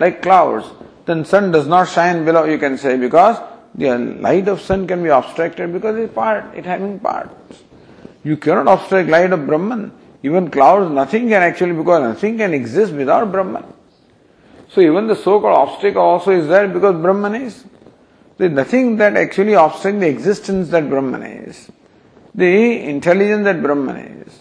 [0.00, 0.64] like clouds
[1.06, 3.36] then sun does not shine below you can say because
[3.74, 7.62] the light of sun can be obstructed because it's part, it having parts.
[8.24, 9.92] You cannot obstruct light of Brahman.
[10.22, 13.64] Even clouds, nothing can actually, because nothing can exist without Brahman.
[14.68, 17.64] So even the so-called obstacle also is there because Brahman is.
[18.36, 21.70] There is nothing that actually obstructs the existence that Brahman is.
[22.34, 24.40] The intelligence that Brahman is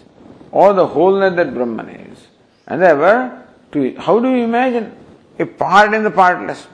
[0.51, 2.27] or the wholeness that Brahman is.
[2.67, 4.95] And therefore, to, how do you imagine
[5.37, 6.67] a part in the partless?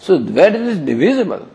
[0.00, 1.46] So it is divisible,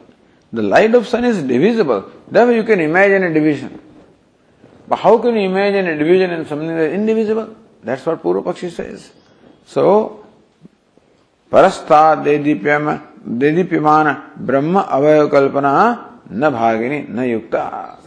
[0.53, 2.11] the light of sun is divisible.
[2.29, 3.81] Therefore you can imagine a division.
[4.87, 7.55] But how can you imagine a division in something that is indivisible?
[7.83, 9.11] That's what Purvapakshi says.
[9.65, 10.23] So,
[11.51, 12.23] parastha
[13.27, 17.97] dedipyamana brahma avayakalpana na bhagini na yukta.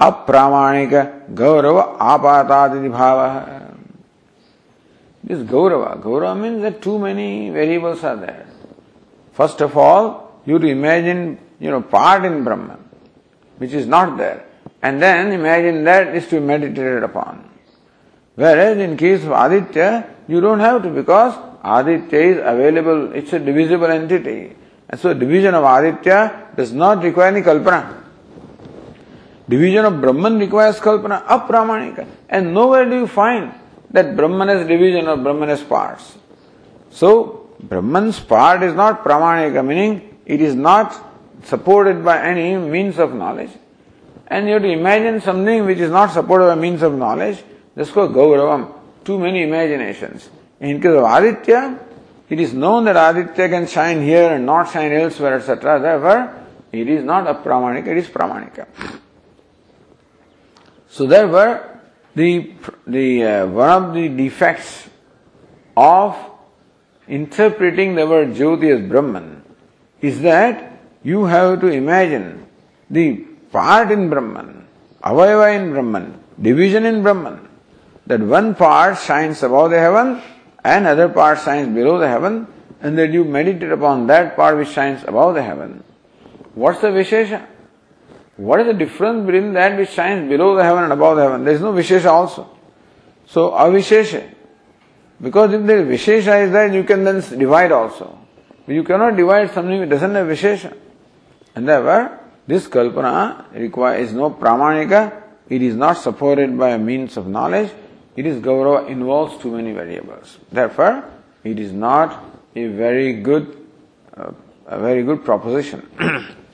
[0.00, 0.92] अप्रामाणिक
[1.38, 3.18] गौरव आपातादि भाव
[5.26, 6.00] This Gaurava.
[6.00, 8.46] Gaurava means that too many variables are there.
[9.32, 12.78] First of all, you imagine, you know, part in Brahman,
[13.58, 14.46] which is not there.
[14.80, 17.50] And then imagine that is to be meditated upon.
[18.36, 21.34] Whereas in case of Aditya, you don't have to because
[21.64, 24.54] Aditya is available, it's a divisible entity.
[24.88, 28.04] And so division of Aditya does not require any kalpana.
[29.48, 32.06] Division of Brahman requires kalpana, apramanika.
[32.28, 33.52] And nowhere do you find
[33.96, 36.16] that Brahman has division or Brahman parts.
[36.90, 40.94] So, Brahman's part is not pramanika, meaning it is not
[41.44, 43.50] supported by any means of knowledge.
[44.26, 47.42] And you have to imagine something which is not supported by means of knowledge.
[47.74, 48.74] This called Gauravam.
[49.04, 50.28] Too many imaginations.
[50.60, 51.78] In case of Aditya,
[52.28, 55.80] it is known that Aditya can shine here and not shine elsewhere, etc.
[55.80, 58.66] Therefore, it is not a pramanika, it is pramanika.
[60.88, 61.75] So therefore,
[62.16, 62.52] the,
[62.86, 64.88] the, uh, one of the defects
[65.76, 66.16] of
[67.06, 69.44] interpreting the word Jyoti as Brahman
[70.00, 72.46] is that you have to imagine
[72.90, 73.16] the
[73.52, 74.66] part in Brahman,
[75.04, 77.48] avayava in Brahman, division in Brahman,
[78.06, 80.22] that one part shines above the heaven
[80.64, 82.46] and other part shines below the heaven,
[82.80, 85.84] and that you meditate upon that part which shines above the heaven.
[86.54, 87.46] What's the Vishesha?
[88.36, 91.44] What is the difference between that which shines below the heaven and above the heaven?
[91.44, 92.48] There is no Vishesha also.
[93.26, 94.34] So, Avishesha.
[95.20, 98.18] Because if there is Vishesha is there, you can then divide also.
[98.66, 100.76] You cannot divide something which doesn't have Vishesha.
[101.54, 107.26] And therefore, this Kalpana requires no Pramanika, it is not supported by a means of
[107.26, 107.70] knowledge,
[108.16, 110.38] it is Gaurava involves too many variables.
[110.52, 111.04] Therefore,
[111.44, 112.24] it is not
[112.54, 113.66] a very good,
[114.16, 114.32] uh,
[114.66, 115.86] a very good proposition.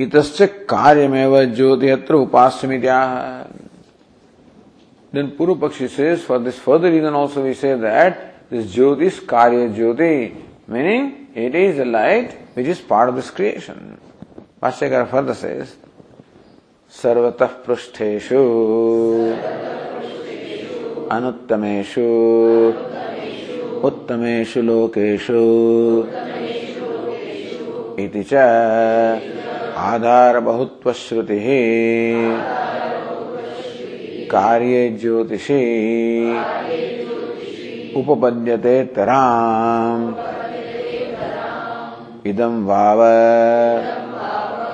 [0.00, 0.16] इत
[0.70, 2.60] कार्य में वह ज्योति अत्र उपास
[5.14, 8.18] पूर्व पक्षी says for this further reason also we that
[8.52, 10.12] this ज्योति कार्य ज्योति
[10.70, 13.96] meaning it is a light which is part of this creation
[14.62, 15.52] भाष्यकार फर्दर से
[16.94, 18.44] सर्वत पृष्ठेशु
[21.10, 22.06] अनुत्तमेशु
[23.86, 25.40] उत्तमेशु लोकेशु
[29.80, 31.44] आधारबहुत्वश्रुतिः।
[34.30, 35.60] कार्ये ज्योतिषी
[37.96, 40.14] उपपद्यते तराम्।
[42.26, 42.98] इदं वाव।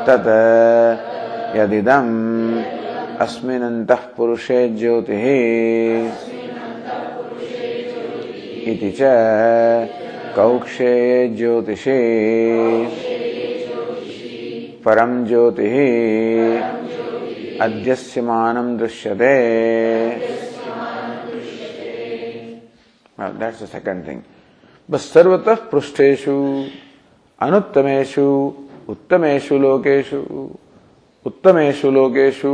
[0.07, 2.63] तत् यदिदम्।
[3.21, 5.23] अस्मिन्नन्तः पुरुषे ज्योतिः।
[8.73, 8.99] इति च
[10.37, 11.97] कौक्षेये ज्योतिषे।
[14.87, 15.69] परम ज्योति।
[17.61, 19.35] अद्यस्यमान दृश्यते।
[23.19, 24.21] दैट्स द थिंग
[24.89, 26.33] बस सर्वतः पृष्ठेशु
[27.41, 28.27] अनुत्तमेशु
[28.89, 30.19] उत्तमेशु लोकेशु
[31.27, 32.53] उत्तमेशु लोकेशु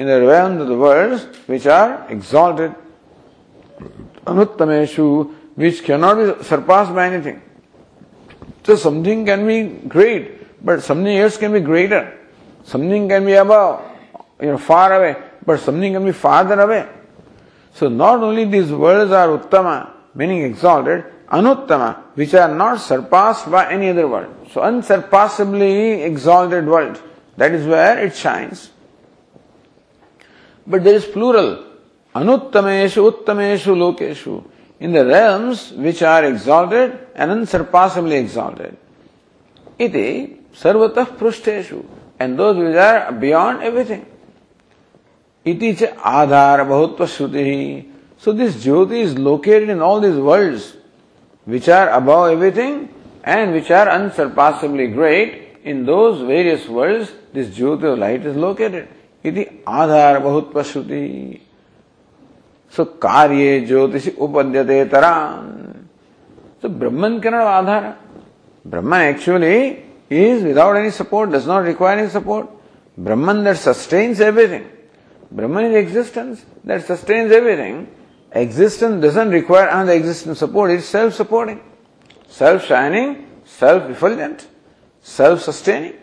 [0.00, 2.72] in the worlds which are exalted
[4.28, 5.06] अनुत्तमेशु
[5.58, 7.40] which can not be surpass by anything
[8.66, 9.62] so something can be
[9.96, 12.18] great but something else can be greater.
[12.64, 13.84] Something can be above,
[14.40, 16.88] you know, far away, but something can be farther away.
[17.74, 23.70] So not only these worlds are uttama, meaning exalted, anuttama, which are not surpassed by
[23.70, 24.48] any other world.
[24.52, 27.00] So unsurpassably exalted world.
[27.36, 28.70] That is where it shines.
[30.66, 31.64] But there is plural.
[32.14, 34.44] Anuttameshu, uttameshu, lokeshu.
[34.80, 38.76] In the realms which are exalted and unsurpassably exalted.
[39.78, 41.76] Iti सर्वतः पृष्ठेशु
[42.20, 44.02] and those which are beyond everything
[45.46, 47.44] इति च आधार बहुत्व श्रुति।
[48.24, 50.60] So this Jyoti is located in all these world
[51.46, 52.80] which are above everything
[53.26, 58.88] and which are unsurpassably great in those various world this Jyoti of light is located
[59.24, 61.40] इति आधार बहुत्व श्रुति।
[62.74, 65.14] सो कार्य ज्योतिषि उपद्यते तरा
[66.62, 67.92] सो ब्रह्मन के आधार
[68.64, 69.58] ब्रह्मन actually
[70.10, 72.48] is without any support, does not require any support.
[72.96, 74.70] Brahman that sustains everything.
[75.30, 77.88] Brahman is existence that sustains everything.
[78.32, 81.60] Existence doesn't require another existence support, it's self supporting,
[82.28, 84.46] self shining, self effulgent,
[85.00, 85.94] self sustaining.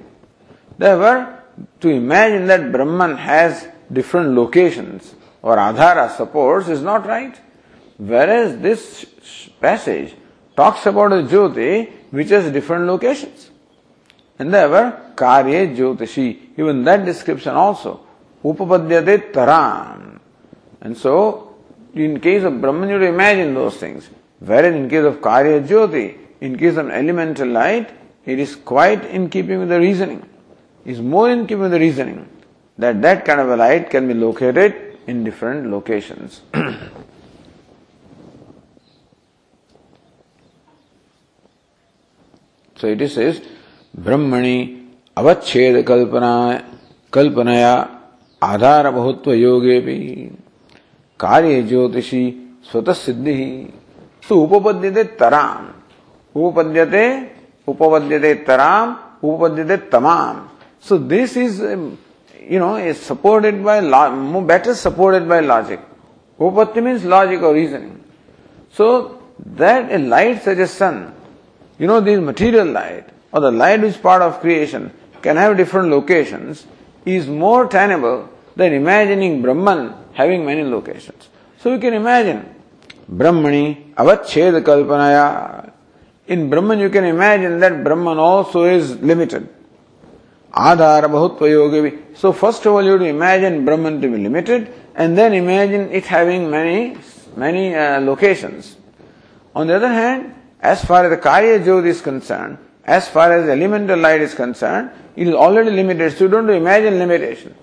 [0.78, 1.44] Therefore,
[1.82, 7.40] to imagine that Brahman has different locations or adhara supports is not right.
[7.98, 9.06] Whereas this
[9.60, 10.16] passage
[10.56, 13.51] talks about a Jyoti which has different locations.
[14.40, 18.02] And therefore, Karye Jyotishi, even that description also,
[18.44, 20.20] Upapadyate Taran.
[20.82, 21.56] And so,
[21.94, 24.10] in case of Brahman, you imagine those things.
[24.40, 27.92] Whereas in case of Karya Jyoti, in case of elemental light,
[28.26, 30.28] it is quite in keeping with the reasoning.
[30.86, 32.28] Is more in keeping with the reasoning
[32.78, 36.42] that that kind of a light can be located in different locations.
[42.76, 43.42] so it says,
[43.94, 44.58] ब्रह्मणि
[45.18, 46.34] अवच्छेद कल्पना
[47.14, 47.74] कल्पनाया
[48.42, 49.98] आधार बहुत्व योगे भी
[51.20, 52.24] कार्य ज्योतिषी
[52.72, 53.48] स्वतः सिद्धि। ही
[54.30, 55.68] तो उपपद्यते तराम।
[56.36, 57.06] उपपद्यते
[57.68, 60.42] उपपद्यते तराम, उपपद्यते तमाम।
[60.90, 65.80] So this is you know is supported by more better supported by logic
[66.40, 67.98] उपपत्ति means logic or reasoning
[68.78, 69.00] so
[69.60, 71.06] that a light suggestion
[71.80, 75.90] you know this material light or the light which part of creation can have different
[75.90, 76.66] locations
[77.06, 81.30] is more tenable than imagining Brahman having many locations.
[81.60, 82.56] So we can imagine
[83.10, 85.72] Brahmani avachhed kalpanaya.
[86.28, 89.48] In Brahman you can imagine that Brahman also is limited.
[90.54, 91.98] Adhara bahutva yogi.
[92.16, 95.92] So first of all you have to imagine Brahman to be limited and then imagine
[95.92, 96.98] it having many,
[97.36, 98.76] many uh, locations.
[99.56, 103.50] On the other hand, as far as the Karya Jyoti is concerned, as far as
[103.50, 107.56] elemental light is concerned, it is already limited, so you don't imagine limitation.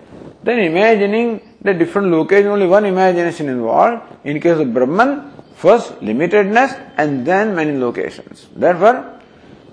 [0.43, 4.01] Then imagining the different location, only one imagination involved.
[4.23, 8.47] In case of Brahman, first limitedness and then many locations.
[8.55, 9.19] Therefore,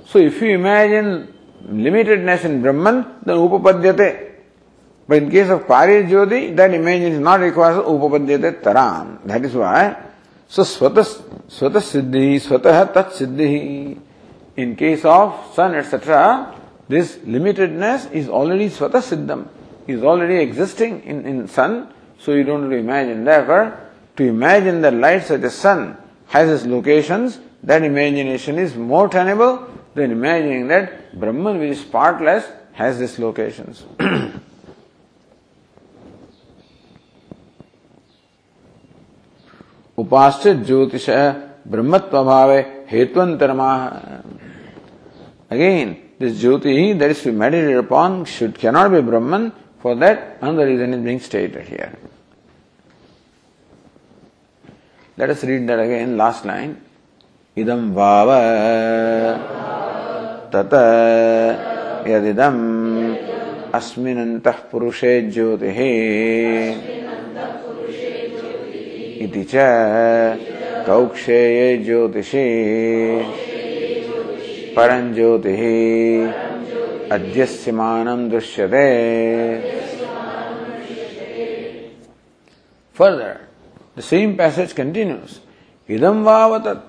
[0.07, 1.33] so if you imagine
[1.65, 4.33] limitedness in Brahman, then upapadyate.
[5.07, 9.25] But in case of Karya Jyoti, that image is not required, upapadyate taram.
[9.25, 9.97] That is why,
[10.49, 11.05] so swata,
[11.49, 14.01] swata siddhi, swata tat siddhi.
[14.58, 16.56] In case of sun, etc.,
[16.88, 19.48] this limitedness is already Svata Siddham,
[19.88, 23.24] is already existing in, in sun, so you don't have to imagine.
[23.24, 23.80] Therefore,
[24.18, 29.68] to imagine that light such as sun has its locations, that imagination is more tenable
[29.94, 33.84] than imagining that Brahman, which is partless, has these locations.
[40.02, 41.10] उपास्य ज्योतिष
[41.72, 42.52] ब्रह्मत्व भाव
[42.92, 43.72] हेतुअंतरमा
[45.52, 49.52] Again this jyoti that is meditated upon should cannot be Brahman
[49.84, 51.98] for that another reason is being stated here
[55.18, 56.78] Let us read that again, last line.
[57.58, 58.38] Idam vava
[60.52, 62.56] tata yadidam
[63.72, 65.92] asminantah purushe jyotihe
[69.22, 69.56] इति च
[70.86, 72.46] कौक्षेये ज्योतिषे
[74.76, 75.62] परं ज्योतिः
[77.12, 78.88] अध्यस्यमानं दृश्यते
[82.94, 83.48] Further,
[83.96, 85.40] the same passage continues.
[85.90, 86.84] Idam vavatat.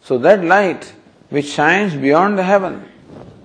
[0.00, 0.92] So that light
[1.30, 2.84] which shines beyond the heaven,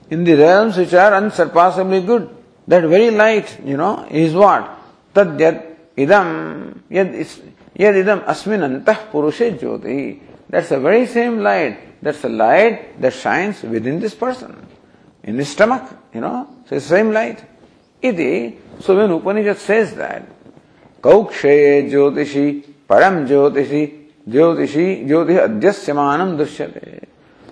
[0.09, 2.29] in the realms which are unsurpassably good,
[2.67, 4.69] that very light, you know, is what?
[5.13, 7.41] Tad yad idam, yad is,
[7.77, 10.19] Yet idam asmin antah purushe jyoti.
[10.49, 11.90] That's the very same light.
[12.02, 14.66] that's the light that shines within this person,
[15.22, 16.48] in his stomach, you know.
[16.68, 17.44] So it's the same light.
[18.02, 20.26] Iti, so when Upanishad says that,
[21.00, 27.06] kaukshaye jyotishi, param jyotishi, jyotishi, jyoti adhyasyamanam dushyate.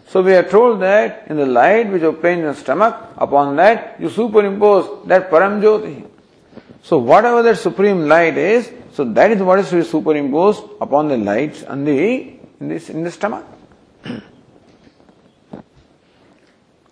[0.08, 4.08] So we are told that in the light which obtains in stomach, upon that you
[4.08, 6.04] superimpose that param jyoti.
[6.82, 11.06] So whatever that supreme light is, so that is what is to be superimposed upon
[11.06, 13.46] the lights and the in this in the stomach.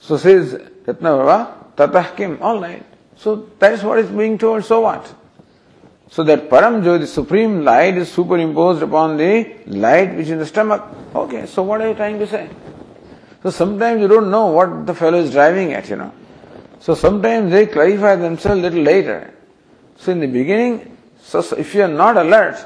[0.08, 0.54] so says
[0.86, 2.82] Ratnaprabha, Tatah Kim, all right.
[3.14, 5.14] So that is what is being told, so what?
[6.10, 10.46] So that Param the supreme light, is superimposed upon the light which is in the
[10.46, 10.82] stomach.
[11.14, 12.48] Okay, so what are you trying to say?
[13.42, 16.14] So sometimes you don't know what the fellow is driving at, you know.
[16.80, 19.34] So sometimes they clarify themselves a little later.
[19.98, 22.56] So in the beginning, so, if you are not alert,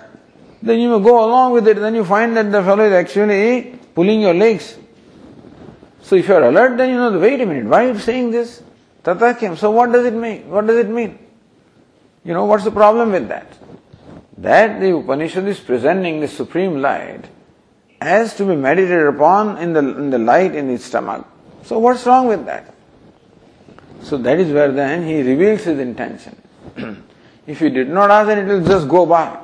[0.63, 4.21] then you go along with it, then you find that the fellow is actually pulling
[4.21, 4.79] your legs.
[6.03, 8.33] So if you are alert, then you know, wait a minute, why are you saying
[8.33, 8.63] this?
[9.05, 9.57] Tatakyam.
[9.57, 10.49] So what does it mean?
[10.51, 11.19] What does it mean?
[12.25, 13.47] You know, what's the problem with that?
[14.39, 17.25] That the Upanishad is presenting the supreme light
[18.01, 21.27] as to be meditated upon in the, in the light in his stomach.
[21.65, 22.75] So what's wrong with that?
[24.03, 26.37] So that is where then he reveals his intention.
[27.45, 29.37] If you did not ask, then it will just go by.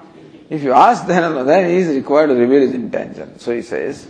[0.49, 3.39] If you ask, then, then he is required to reveal his intention.
[3.41, 4.07] So he says,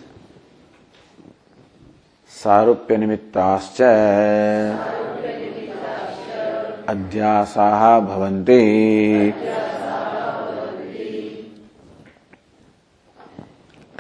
[2.39, 3.81] सारूप्य निमित्ताश्च
[6.89, 7.83] अध्यासाः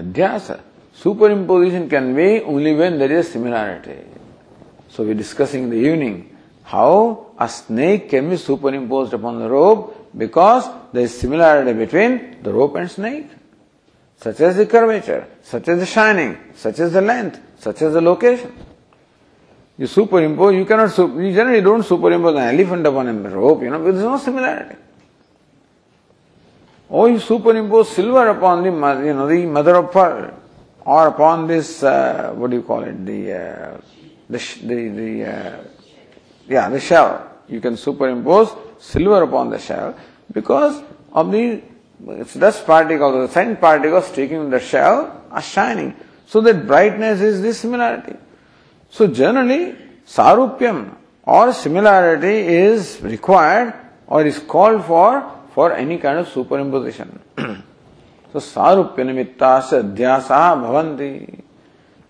[0.01, 0.51] अध्यास
[1.31, 3.99] superimposition can be only when there is similarity
[4.97, 6.17] so we discussing the evening
[6.67, 6.95] how
[7.41, 8.37] a snake can be
[8.75, 13.38] superimpose upon the rope because there is similarity between the rope and snake
[14.21, 18.01] such as the curvature, such as the shining, such as the length, such as the
[18.01, 18.53] location.
[19.77, 23.79] You superimpose, you cannot, you generally don't superimpose an elephant upon a rope, you know,
[23.79, 24.77] because there is no similarity.
[26.89, 28.71] Or you superimpose silver upon the,
[29.07, 30.35] you know, the mother of pearl,
[30.81, 33.81] or upon this, uh, what do you call it, the, uh,
[34.29, 35.65] the, the, the uh,
[36.49, 37.31] yeah, the shell.
[37.47, 39.95] You can superimpose silver upon the shell
[40.33, 41.63] because of the
[42.05, 45.95] dust particles, the scent particles in the shell are shining.
[46.27, 48.17] So that brightness is the similarity.
[48.91, 49.75] So generally,
[50.07, 50.95] sarupyam
[51.25, 53.75] or similarity is required
[54.07, 57.19] or is called for for any kind of superimposition.
[58.33, 61.43] so sarupya nimittasya adhyasa bhavanti.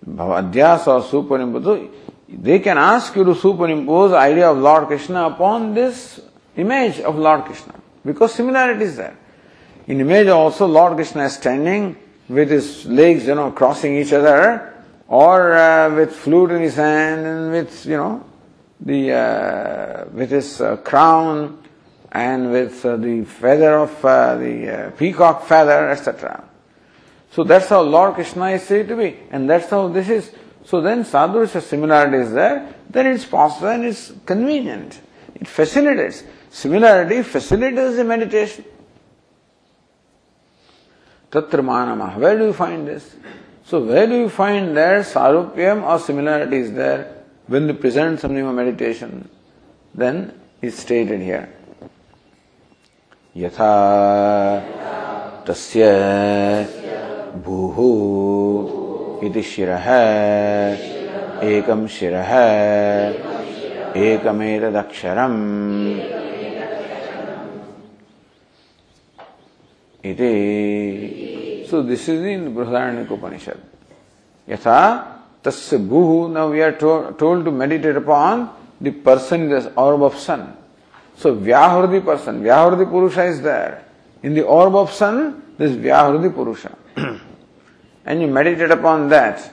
[0.05, 1.89] Adhyasa or superimposition.
[2.29, 6.21] They can ask you to superimpose idea of Lord Krishna upon this
[6.55, 7.73] image of Lord Krishna
[8.05, 9.17] because similarity is there.
[9.89, 11.97] In image also Lord Krishna is standing
[12.29, 14.71] with his legs, you know, crossing each other
[15.07, 18.23] or uh, with flute in his hand and with, you know,
[18.79, 21.63] the, uh, with his uh, crown
[22.11, 26.43] and with uh, the feather of uh, the uh, peacock feather, etc.
[27.31, 30.31] So that's how Lord Krishna is said to be and that's how this is.
[30.65, 35.01] So then sadhurusha similarity is there, then it's possible and it's convenient.
[35.33, 36.25] It facilitates.
[36.51, 38.65] Similarity facilitates the meditation.
[41.31, 42.17] Tatra manama.
[42.17, 43.15] Where do you find this?
[43.65, 47.19] So where do you find there sarupyam or similarity is there?
[47.49, 49.27] when they present new meditation,
[49.95, 51.49] then it's stated here.
[53.35, 53.73] यथा
[55.47, 55.85] तस्य
[57.45, 57.77] भूः
[59.25, 59.87] इति शिरः
[61.49, 62.31] एकं शिरः
[64.05, 65.39] एकमेतदक्षरम्
[70.03, 73.59] इति So this is in Brihadaranyaka Upanishad.
[74.47, 76.31] Yatha tasya bhuhu.
[76.31, 78.49] Now we are to, told to meditate upon
[78.81, 80.57] the person in the orb of sun.
[81.15, 83.83] So Vyahrudi person, Vyahrudi Purusha is there.
[84.23, 86.75] In the orb of sun, this Vyahrudi Purusha.
[88.05, 89.51] and you meditate upon that.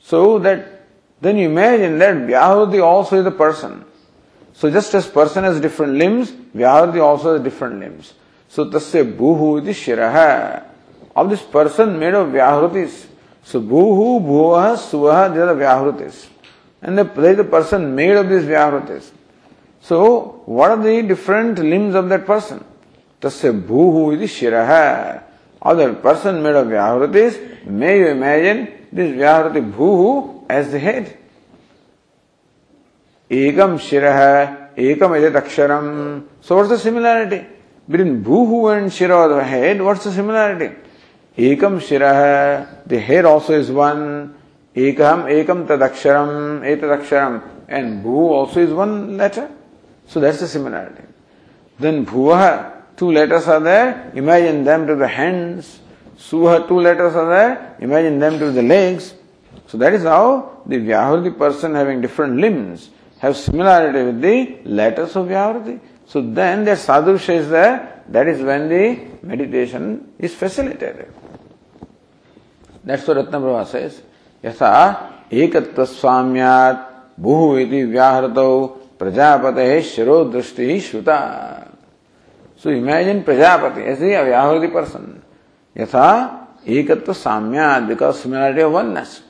[0.00, 0.86] So that
[1.20, 3.84] then you imagine that Vyahrudi also is the person.
[4.54, 8.14] So just as person has different limbs, Vyahrudi also has different limbs.
[8.56, 10.16] सो तस्य भूहु इति शिरः।
[11.16, 12.86] Of this person made of व्याहृति
[13.46, 16.04] so भूहु, भूवः, सुवः they're व्याहृति
[16.82, 18.98] and the person made of this व्याहृति
[19.84, 19.98] so
[20.48, 22.60] what are the different limbs of that person
[23.22, 24.70] तस्य भूहु इति शिरः।
[25.62, 27.24] Of that person made of व्याहृति
[27.70, 31.06] may you imagine this व्याहृति भूहु as the head
[33.30, 34.20] एकम शिरः
[34.86, 35.86] एकम इति अक्षरम
[36.48, 37.40] so what's the similarity
[37.92, 40.74] Between bhuhu and shira, the head, what's the similarity?
[41.36, 44.34] Ekam shiraha, the head also is one.
[44.74, 47.42] Ekam, ekam tadaksharam, etadaksharam.
[47.68, 49.50] And bhu also is one letter.
[50.06, 51.04] So that's the similarity.
[51.78, 55.80] Then bhuvaha, two letters are there, imagine them to the hands.
[56.16, 59.14] Suha, two letters are there, imagine them to the legs.
[59.66, 62.88] So that is how the Vyahrudi person having different limbs
[63.18, 65.80] have similarity with the letters of Vyahrudi.
[66.06, 71.12] So then that sadhusha is there, that is when the meditation is facilitated.
[72.84, 74.02] That's what Ratnaprabha says.
[74.42, 76.86] Yasa ekatva swamyat
[77.20, 81.72] buhu iti vyahratau prajapate shiro drishti shruta.
[82.62, 85.20] So imagine Prajapati as the Vyahurti person.
[85.74, 89.20] Yatha ekatva samyat because similarity of oneness.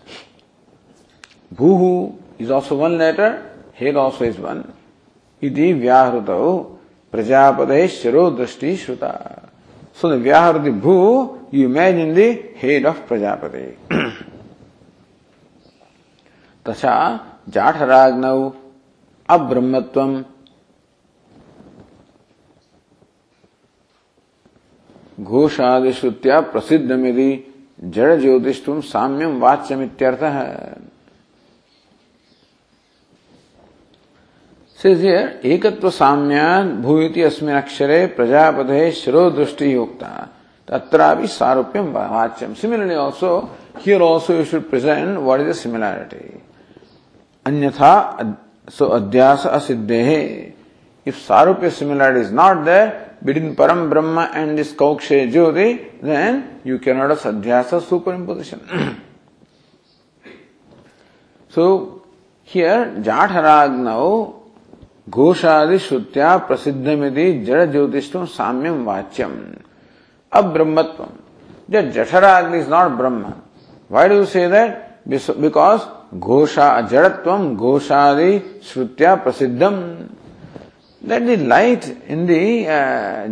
[1.55, 3.43] Bhuhu is also one letter,
[3.73, 4.71] head also is one.
[5.43, 6.27] इति व्याहृत
[7.13, 9.13] प्रजापदे शिरो दृष्टि श्रुता।
[10.01, 10.95] सो the व्याहृति भू
[11.55, 12.19] you imagine the
[12.57, 13.65] head of Prajapati
[16.67, 16.95] तथा
[17.49, 18.53] जाठराग्नौ
[19.29, 20.23] अब्रह्मत्वम।
[25.21, 27.31] घोषादिश्रुत्या प्रसिद्धमिति
[27.85, 30.92] जड़ ज्योतिष साम्यम वाच्यमित्यर्थ। है
[34.83, 36.47] says here ekatva samya
[36.85, 40.29] bhuyati asmin akshare prajapate shiro drushti yukta
[40.67, 46.25] tatravi sarupyam vachyam similarly also here also you should present what is the similarity
[47.47, 47.93] anyatha
[48.77, 50.53] so adhyasa asiddhe
[51.05, 55.71] if sarupya similarity is not there between param brahma and this kaukshe jyoti
[56.11, 58.61] then you cannot have sadhyasa superimposition
[61.57, 61.65] so
[62.43, 64.42] here jatharagnav
[65.07, 69.33] घोषादि श्रुत्या प्रसिद्ध मिधि जड़ ज्योतिष साम्यम वाच्यम।
[70.33, 71.07] अब ब्रह्मत्व
[71.71, 73.33] जठराग्नि is not Brahma.
[73.91, 75.09] Why do say that
[75.41, 75.81] because
[76.15, 79.75] घोषा जड़त्व घोषादि श्रुत्या प्रसिद्धम।
[81.03, 82.65] That the light in the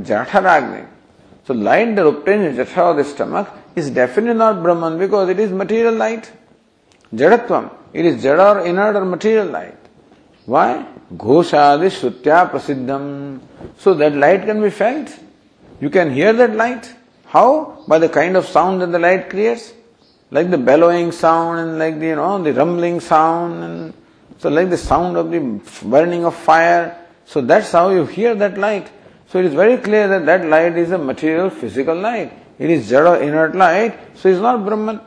[0.04, 0.82] जठराग्नि।
[1.48, 6.26] So light there obtain जठर stomach is definite not Brahma because it is material light
[7.12, 7.62] जड़त्व
[7.94, 9.78] इट इज़ जड़ or inert or material light
[10.48, 10.74] why
[11.14, 13.40] Ghoshadi Shrutya Prasiddham.
[13.78, 15.16] So that light can be felt.
[15.80, 16.92] You can hear that light.
[17.26, 17.84] How?
[17.88, 19.72] By the kind of sound that the light creates.
[20.30, 23.94] Like the bellowing sound and like the, you know, the rumbling sound and
[24.38, 25.40] so like the sound of the
[25.84, 26.96] burning of fire.
[27.26, 28.90] So that's how you hear that light.
[29.28, 32.32] So it is very clear that that light is a material physical light.
[32.58, 35.00] It is jada inert light, so it's not Brahman.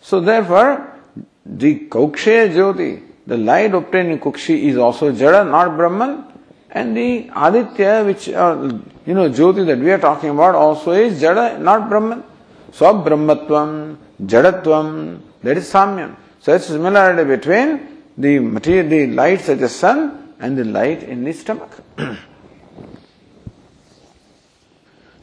[0.00, 1.00] So therefore,
[1.44, 6.24] the Kauksheya Jyoti, the light obtained in Kukshi is also Jada, not Brahman.
[6.70, 8.72] And the Aditya, which, uh,
[9.04, 12.24] you know, Jyoti that we are talking about also is Jada, not Brahman.
[12.72, 16.16] So, Brahmatvam, Jadatvam, that is Samyam.
[16.40, 21.22] So, it's similarity between the material, the light such as sun and the light in
[21.24, 21.70] the stomach.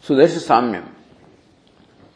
[0.02, 0.86] so, that is Samyam.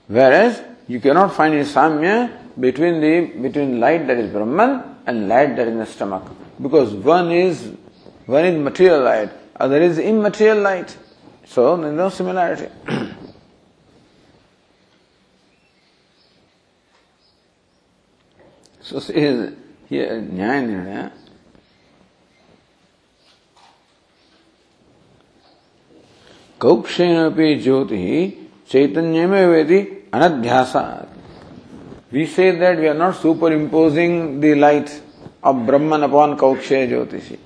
[0.05, 5.55] Whereas, you cannot find any Samya between the, between light that is Brahman and light
[5.55, 6.23] that is in the stomach.
[6.61, 7.71] Because one is
[8.27, 10.95] one is material light, other is immaterial light.
[11.45, 12.69] So there is no similarity.
[18.81, 19.13] so see
[19.89, 21.11] here jnana,
[26.61, 28.05] कौक्षेण ज्योति
[28.71, 29.79] चैतन्य में वेदि
[30.13, 31.08] अनध्यासात
[32.11, 35.01] We say that we are not superimposing the light
[35.43, 37.37] of Brahman upon Kauksheya Jyotishi.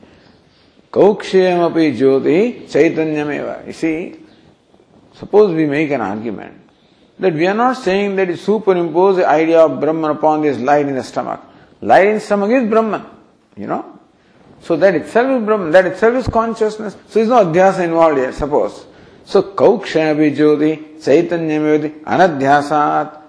[0.89, 3.67] Kaukshayamapi Jyoti Chaitanyameva.
[3.67, 4.15] You see,
[5.13, 6.61] suppose we make an argument
[7.19, 10.85] that we are not saying that we superimpose the idea of Brahman upon this light
[10.85, 11.41] in the stomach.
[11.81, 13.05] Light in stomach is Brahman,
[13.57, 13.99] you know.
[14.61, 16.95] So that itself is Brahman, that itself is consciousness.
[17.09, 18.85] So there is no adhyasa involved here, suppose.
[19.25, 23.22] So Kaukshayamapi Jyoti Chaitanyameva Anadhyasat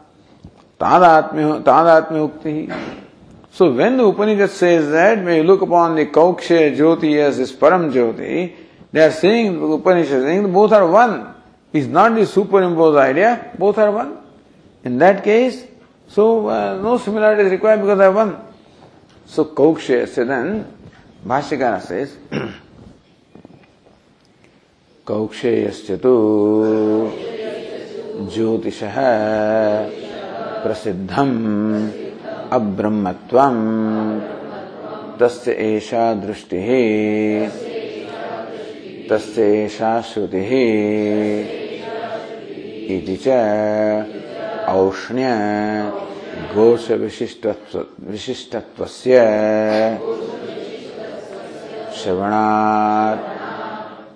[0.78, 3.00] Tadatmya Ukti.
[3.50, 7.52] So when the Upanishad says that, when you look upon the Kauksha Jyoti as this
[7.52, 8.54] Param Jyoti,
[8.90, 11.34] they are saying, the Upanishad is saying both are one.
[11.72, 14.18] It's not the superimposed idea, both are one.
[14.84, 15.64] In that case,
[16.08, 18.36] so uh, no similarity is required because they are one.
[19.26, 20.66] So Kauksha, so then,
[21.26, 22.16] Bhashyakara says,
[25.04, 26.12] कौक्षेयश्च तु
[28.32, 28.96] ज्योतिषः
[30.64, 31.90] प्रसिद्धम्।
[32.52, 33.56] अब्रह्मत्वं
[35.20, 36.68] तस्य एषा दृष्टिः।
[39.10, 40.50] तस्य एषा श्रुतिः।
[42.96, 43.28] इति च
[44.68, 45.24] औष्ण्य
[46.54, 49.16] घोषविशिष्टत्व विशिष्टत्वस्य।
[51.94, 53.20] श्रवणात्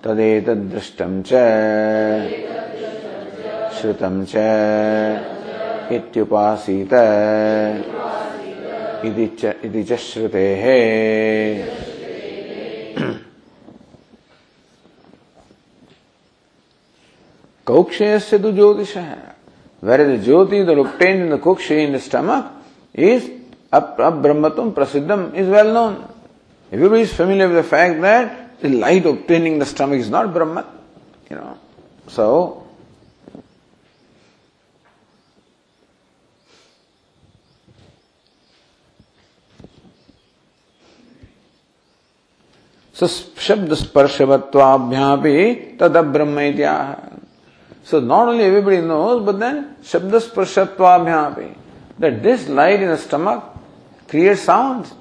[0.04, 1.28] तदेतद्दृष्टं च।
[3.80, 4.34] श्रुतं च।
[5.92, 6.92] इत्युपासीत।
[9.04, 10.64] इति च इति च श्रुतेः।
[17.66, 18.38] कौक्षेयस्य
[20.24, 23.26] ज्योति द लुप्टेन् इन् द कौक्षे इन द स्टमक् इस्
[23.72, 25.96] अब्रह्मत्वं प्रसिद्धम् is well known
[26.72, 28.28] every is familiar with the fact that
[28.62, 30.58] the light obtaining the stomach is not Brahma
[31.32, 31.54] you know
[32.16, 32.26] so
[43.06, 47.18] शब्द स्पर्शवत्वाभ्यापि तद ब्रह्म
[47.84, 51.56] So not only everybody knows, but then Shabda Sparshatvabhyapi,
[51.98, 53.42] that this light in the stomach
[54.08, 54.92] creates sounds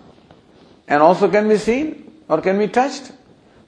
[0.88, 3.12] and also can be seen or can be touched.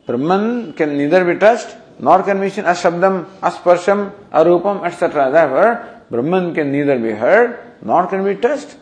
[0.06, 5.30] Brahman can neither be touched nor can be seen Ashabdam, Asparsham, Arupam, etc.
[5.30, 8.78] Therefore, Brahman can neither be heard nor can be touched.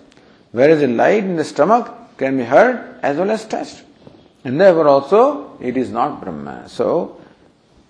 [0.51, 3.86] Whereas the light in the stomach can be heard as well as touched.
[4.47, 6.69] And therefore also it is not Brahma.
[6.69, 7.19] So,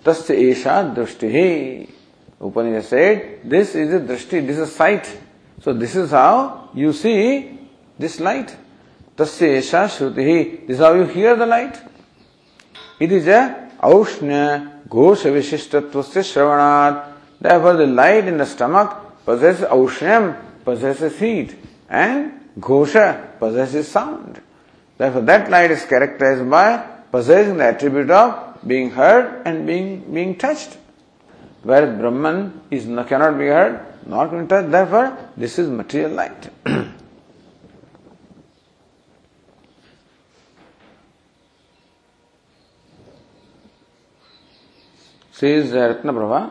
[0.04, 1.88] tasya esha drishtihi.
[2.42, 5.20] Upanishad said, this is a drishti, this is a sight.
[5.62, 7.60] So this is how you see
[8.00, 8.58] this light.
[9.16, 10.66] Tasya esha shrutihi.
[10.66, 11.80] This is how you hear the light.
[13.00, 17.14] It is a aushnya ghosha vishishtatvasya shravanat.
[17.40, 20.36] Therefore the light in the stomach possesses aushnyam,
[20.66, 21.56] possesses heat.
[21.88, 24.42] And ghosha possesses sound.
[24.99, 26.79] Therefore, that light is characterized by
[27.11, 30.79] possessing the attribute of being heard and being, being touched.
[31.63, 34.71] Whereas Brahman is, cannot be heard, nor can be touched.
[34.71, 36.51] Therefore, this is material light.
[45.33, 46.51] says Ratnaprabha,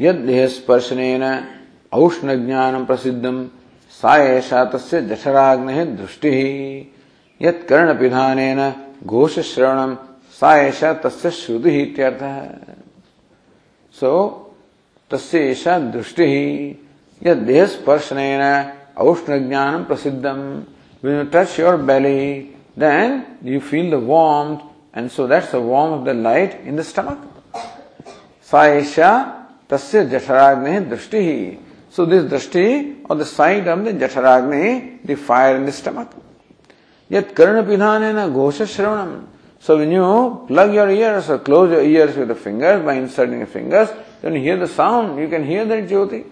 [0.00, 1.22] यद देह स्पर्शनेन
[1.94, 3.36] औष्ण ज्ञानम प्रसिद्धम
[4.01, 6.39] सा एषा तस्य जठराग्नेः दृष्टिः।
[7.45, 8.61] यत्कर्णपिधानेन
[9.05, 9.95] घोषश्रवणं
[10.39, 11.77] सा एषा तस्य श्रुतिः
[13.99, 14.13] सो
[15.11, 16.33] तस्य एषा दृष्टिः
[17.27, 18.43] यद्देहस्पर्शनेन
[18.97, 20.41] औष्णज्ञानं प्रसिद्धं
[21.03, 25.99] when you touch your belly, then you feel the warmth, and so that's the warmth
[25.99, 27.19] of the light in the stomach.
[28.51, 29.11] सा एषा
[29.69, 35.65] तस्य जठराग्नेः दृष्टिः So this drashti on the side of the Jacharagni, the fire in
[35.65, 36.11] the stomach.
[37.09, 39.27] Yet karna pidhanena ghosha shravanam.
[39.59, 43.39] So when you plug your ears or close your ears with the fingers by inserting
[43.39, 43.89] your fingers,
[44.21, 45.19] then you hear the sound.
[45.19, 46.25] You can hear that jyoti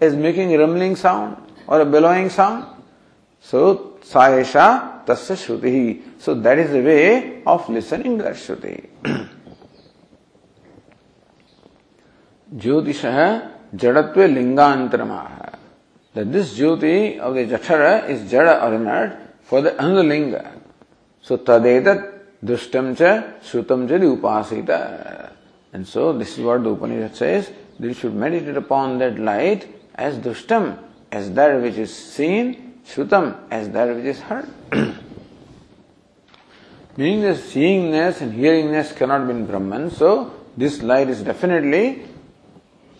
[0.00, 1.36] is making a rumbling sound
[1.66, 2.66] or a bellowing sound.
[3.40, 6.20] So saesha tasya shruti.
[6.20, 8.88] So that is the way of listening to that shruti.
[12.54, 13.04] ज्योतिष
[13.74, 15.58] jadatve lingantramaha.
[16.14, 20.52] That this jyoti of the jathara is jada ornate for the another linga.
[21.22, 22.12] So tadetat
[22.44, 25.32] dushtam cha sutam cha upasita.
[25.72, 27.50] And so this is what the Upanishad says,
[27.80, 30.78] they should meditate upon that light as dushtam,
[31.10, 34.48] as that which is seen, sutam, as that which is heard.
[36.96, 42.04] Meaning the seeingness and hearingness cannot be in Brahman, so this light is definitely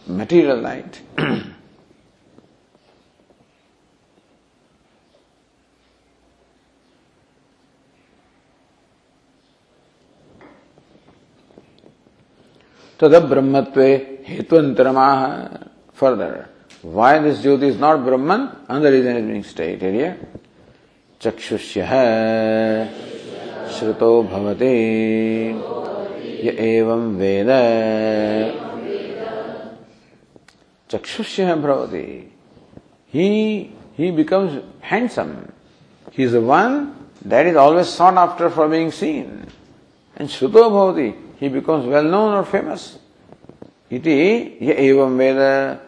[0.09, 1.01] material light.
[13.01, 13.81] तद ब्रह्मत्व
[14.27, 15.21] हेतुअंतरमाह
[15.95, 16.35] further
[16.85, 18.41] why this Jyoti is not Brahman
[18.71, 20.27] and is being stated here
[21.21, 21.87] चक्षुष्य
[23.73, 24.71] श्रुतो भवते।
[26.45, 27.51] य एवं वेद।
[30.93, 32.29] Chakshushya Bhavati.
[33.07, 35.53] He, he becomes handsome.
[36.11, 39.47] He is the one that is always sought after for being seen.
[40.17, 42.99] And Shruto Bhavati, he becomes well known or famous.
[43.91, 45.81] Iti ya evam veda.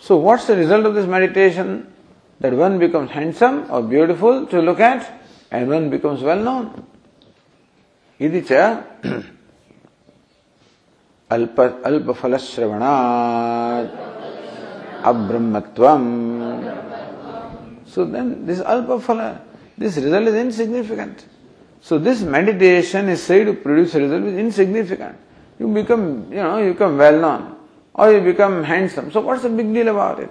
[0.00, 1.92] So what's the result of this meditation?
[2.40, 6.86] That one becomes handsome or beautiful to look at and one becomes well known.
[8.18, 8.82] Iti cha
[11.30, 14.11] alpa, alpa falasravanaat.
[15.02, 16.12] Abrahmatvam.
[17.86, 19.40] So then this alpa
[19.76, 21.26] this result is insignificant.
[21.80, 25.16] So this meditation is said to produce a result which is insignificant.
[25.58, 27.56] You become, you know, you become well known
[27.94, 29.10] or you become handsome.
[29.10, 30.30] So what's the big deal about it?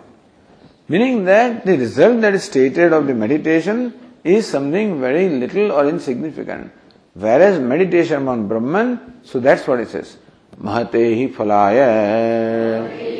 [0.88, 3.94] Meaning that the result that is stated of the meditation
[4.24, 6.72] is something very little or insignificant.
[7.14, 10.18] Whereas meditation on Brahman, so that's what it says.
[10.62, 13.11] Mahatehi he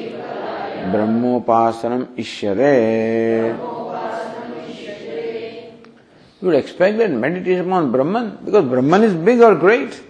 [0.92, 3.72] brahmopasanam ishyare
[6.42, 10.02] you would expect that meditation on Brahman, because Brahman is big or great.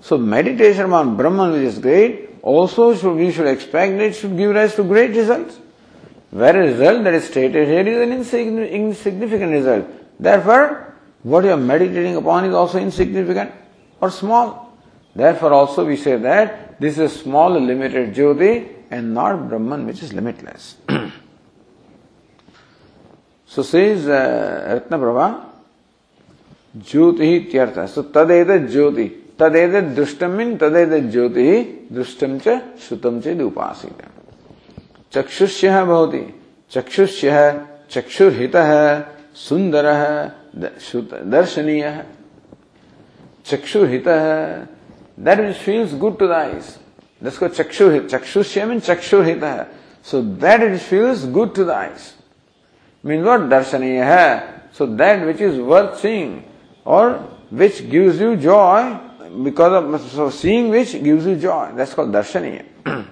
[0.00, 4.36] So meditation on Brahman, which is great, also should, we should expect that it should
[4.36, 5.58] give rise to great results.
[6.30, 9.86] Whereas result that is stated here is an insignificant result.
[10.18, 13.50] Therefore, what you are meditating upon is also insignificant
[14.00, 14.78] or small.
[15.14, 20.13] Therefore, also we say that this is small, limited Jyoti and not Brahman, which is
[20.13, 20.75] limitless.
[23.49, 25.47] so says uh, Ratna Prabha,
[26.77, 29.03] ज्योति ही त्यर्थ सो तदेद ज्योति
[29.39, 31.61] तदेद दृष्टम इन तदेद ज्योति ही
[31.91, 32.57] दृष्टम च
[32.87, 34.03] श्रुतम च उपासित
[35.13, 36.21] चक्षुष्य भवती
[36.71, 37.31] चक्षुष्य
[37.91, 38.55] चक्षुर्हित
[39.47, 39.85] सुंदर
[41.33, 41.85] दर्शनीय
[43.45, 44.07] चक्षुर्हित
[45.27, 45.93] that which feels
[47.22, 48.08] That's called chakshu.
[48.10, 49.68] Chakshushya means chakshuhita.
[50.02, 52.14] So that it feels good to the eyes.
[53.04, 53.42] Means what?
[53.42, 54.72] Darshaniya.
[54.72, 56.44] So that which is worth seeing
[56.84, 57.14] or
[57.50, 58.98] which gives you joy
[59.44, 61.70] because of, so seeing which gives you joy.
[61.76, 62.66] That's called darshaniya.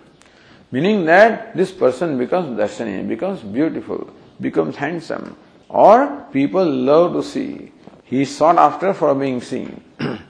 [0.72, 5.36] Meaning that this person becomes darshaniya, becomes beautiful, becomes handsome
[5.68, 7.72] or people love to see.
[8.02, 9.84] He is sought after for being seen.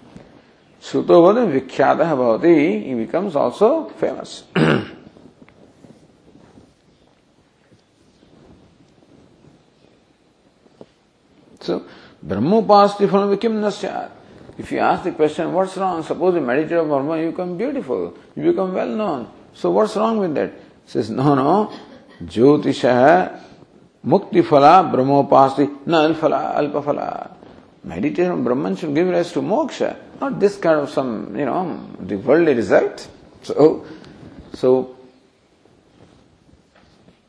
[0.80, 4.44] Sutobhada vikhyata bhavati, he becomes also famous.
[11.60, 11.84] so,
[12.22, 14.10] Brahma Brahmopasti from Vikim Nasyat.
[14.58, 16.02] If you ask the question, what's wrong?
[16.02, 19.28] Suppose you meditate on Brahma, you become beautiful, you become well known.
[19.52, 20.52] So what's wrong with that?
[20.84, 21.72] He says, no, no.
[22.22, 23.40] Jyotisha
[24.04, 27.29] mukti phala brahmopasti na alphala alpaphala.
[27.84, 31.88] meditation on Brahman should give rise to moksha, not this kind of some, you know,
[32.00, 33.08] the worldly result.
[33.42, 33.86] So,
[34.54, 34.96] so,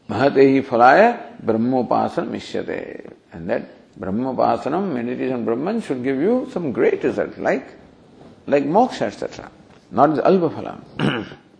[0.09, 3.13] Mahatehi Phalaya Brahmopasanam Ishyate.
[3.31, 7.67] And that Brahmopasanam, meditation on Brahman should give you some great result, like,
[8.47, 9.49] like moksha, etc.
[9.91, 11.27] Not the Alpa Phala.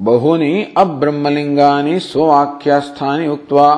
[0.00, 3.68] बहूनि अब्रह्मलिङ्गानि स्वाख्यास्थानि उक्त्वा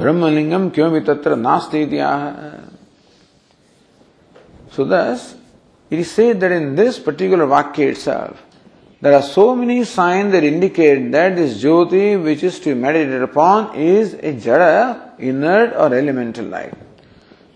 [0.00, 2.22] ब्रह्मलिङ्गम् किमपि तत्र नास्ति इति आह।
[4.76, 5.24] सुदस्
[5.90, 8.36] it is said that in this particular vakya it's of
[9.02, 13.58] there so many sign there indicate that this jyoti which is to meditate upon
[13.88, 14.62] is a jada
[15.30, 16.74] inert or elemental light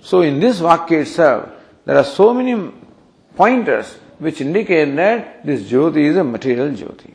[0.05, 1.49] so in this vakya it's of
[1.89, 2.55] there so many
[3.35, 7.15] pointers which indicate that this jyoti is a material jyoti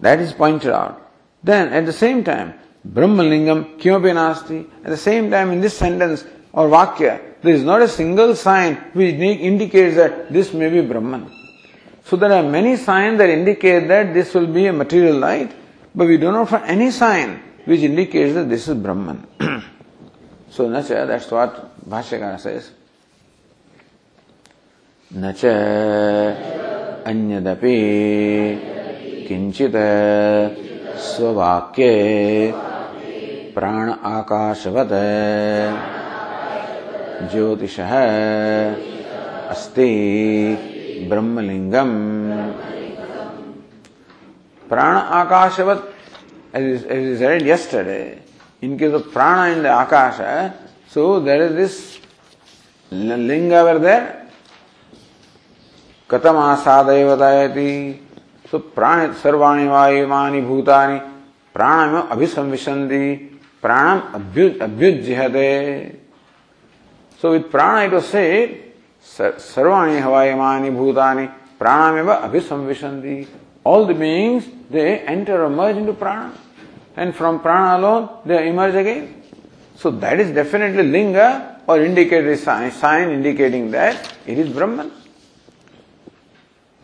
[0.00, 1.10] That is pointed out.
[1.42, 2.54] Then at the same time,
[2.86, 4.66] Brahmalingam kimapi nasti.
[4.84, 8.76] At the same time in this sentence or Vakya, there is not a single sign
[8.92, 11.30] which indicates that this may be Brahman.
[12.04, 15.52] So there are many signs that indicate that this will be a material light,
[15.94, 19.26] but we do not find any sign which indicates that this is Brahman.
[20.50, 22.72] so Nacha, that's what Bhashyakara says.
[25.12, 25.42] न च
[29.30, 29.76] किंचित
[31.00, 31.88] स्वक्य
[33.54, 34.92] प्राण आकाशवत।
[37.32, 37.78] ज्योतिष
[39.50, 39.86] अस्ति
[41.10, 41.92] ब्रह्मलिंगम
[44.66, 45.88] प्राण आकाशवत
[47.46, 48.02] yesterday
[48.62, 50.48] इनके जो प्राण इन द आकाश है
[50.94, 51.80] सो देर इज़ दिस
[52.92, 54.02] लिंग अवर देर
[56.10, 57.70] कथम आसादय बताया थी
[58.50, 60.98] सो प्राण सर्वाणी वायुमानी भूतानी
[61.54, 63.14] प्राण में अभिसंविशन्ति,
[63.62, 65.50] प्राणम अभ्युज्यते।
[67.20, 68.24] सो विद प्राण इट से
[69.06, 71.26] सर्वाणी हवायमानी भूतानि
[71.60, 73.26] प्राणमेव अभिसंविशन्ति.
[73.66, 76.28] All the beings they enter merge into prana
[76.98, 79.08] and from prana alone they emerge again
[79.80, 81.16] so that is definitely linga
[81.68, 84.90] or indicatory sign indicating that it is Brahman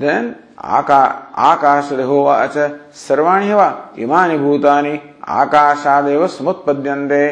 [0.00, 2.56] then आकाश रहोवाच
[2.98, 3.68] सर्वाणि वा
[3.98, 4.96] इमानि भूतानि
[5.40, 7.24] आकाशादेव समुत्पद्यन्ते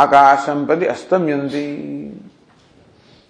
[0.00, 1.66] आकाशं प्रति अस्तम्यन्ति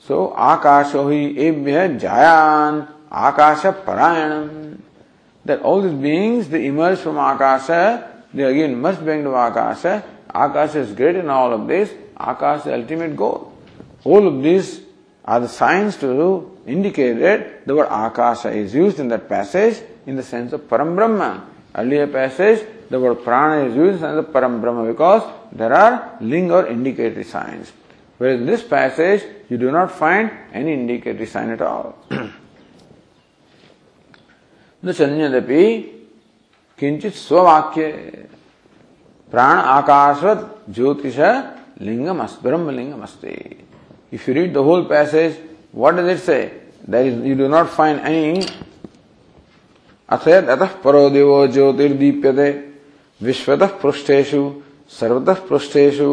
[0.08, 2.82] सो so, आकाशो हि एभ्य जायान
[3.26, 4.48] आकाश परायणम
[5.44, 7.66] that all this beings the emerge from akasha
[8.36, 9.86] they again must being to akasha
[10.36, 14.78] akasha is great in all of this akasha is ultimate goal all of this
[15.28, 16.28] are the signs to
[16.65, 20.95] indicate that the word akasha is used in that passage in the sense of param
[20.95, 21.45] brahma.
[21.75, 25.73] Earlier passage, the word prana is used in the sense of param brahma because there
[25.73, 27.71] are linga or indicatory signs.
[28.17, 31.95] Whereas in this passage, you do not find any indicatory sign at all.
[34.83, 35.63] न चन्यदपि
[36.79, 37.91] किंचित स्ववाक्य
[39.31, 40.43] प्राण आकाशवत
[40.75, 41.17] ज्योतिष
[41.87, 43.33] लिंगम ब्रह्म लिंगम अस्ते
[44.11, 45.35] If you read the whole passage,
[45.72, 46.52] what does it say?
[46.86, 48.46] There is, you do not find any
[50.08, 52.48] अथयद अतः परो देवो ज्योतिर्दीप्यते
[53.20, 54.42] विश्वतः पृष्ठेषु
[54.98, 56.08] सर्वतः पृष्ठेषु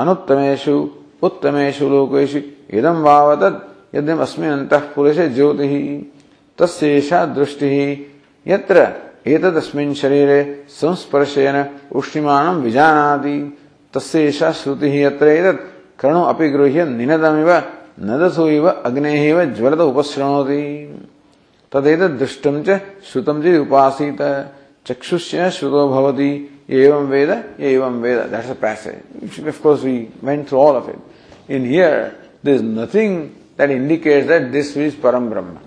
[0.00, 0.76] अनुत्तमेषु
[1.26, 2.40] उत्तमेषु लोकेषु
[2.78, 3.58] इदं वावतद्
[3.96, 5.74] यद्यम् अस्मिन् अन्तः पुरुषे ज्योतिः
[6.58, 7.74] तस्येषा दृष्टिः
[8.46, 8.76] यत्र
[9.32, 10.40] एतदस्मिन् शरीरे
[10.80, 11.56] संस्पर्शेन
[11.98, 13.36] उष्णिमानं विजानाति
[13.94, 15.60] तस्येषा श्रुतिः यत्र एतत्
[16.00, 17.50] कर्णो अपि गृह्य निनदमिव
[18.08, 20.62] नदसो इव अग्नेः ज्वलत उपशृणोति
[21.72, 22.80] तदेतद् दृष्टं च
[23.10, 24.22] श्रुतं च उपासीत
[24.86, 26.30] चक्षुष्य श्रुतो भवति
[26.70, 27.30] एवं वेद
[27.72, 31.98] एवं वेद that's a passage of course we went through all of it in here
[32.44, 33.18] there is nothing
[33.58, 35.58] that indicates that this is param Brahma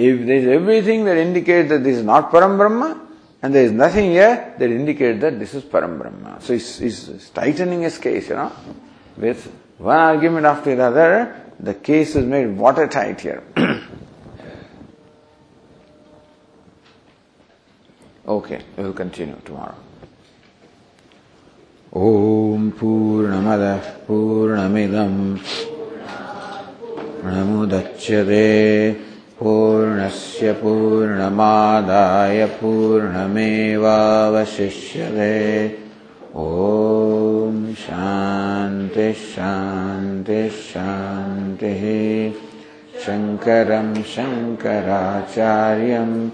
[0.00, 3.08] if there is everything that indicates that this is not Param Brahma,
[3.42, 6.38] and there is nothing here that indicates that this is Param Brahma.
[6.40, 8.52] So he's, he's tightening his case, you know.
[9.16, 13.43] with one argument after the other, the case is made watertight here.
[18.27, 19.75] okay, we will continue tomorrow.
[21.95, 25.19] ॐ पूर्णमदः पूर्णमिदम्
[27.21, 28.47] पूर्णमुदच्यते
[29.39, 33.45] पूर्णस्य पूर्णमादाय पूर्णमेवावशिष्यते
[36.36, 41.82] ॐ शान्ति शान्ति शान्तिः।
[43.00, 46.30] शङ्करं शङ्कराचार्यं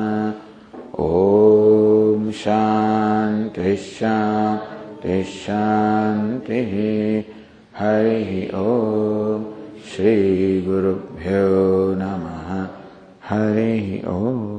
[1.06, 6.74] ॐ शान्तिः शान्तिः शान्तिः।
[7.80, 8.62] हरिः ॐ
[9.92, 11.48] श्रीगुरुभ्यो
[12.02, 12.50] नमः।
[13.30, 14.59] हरिः ॐ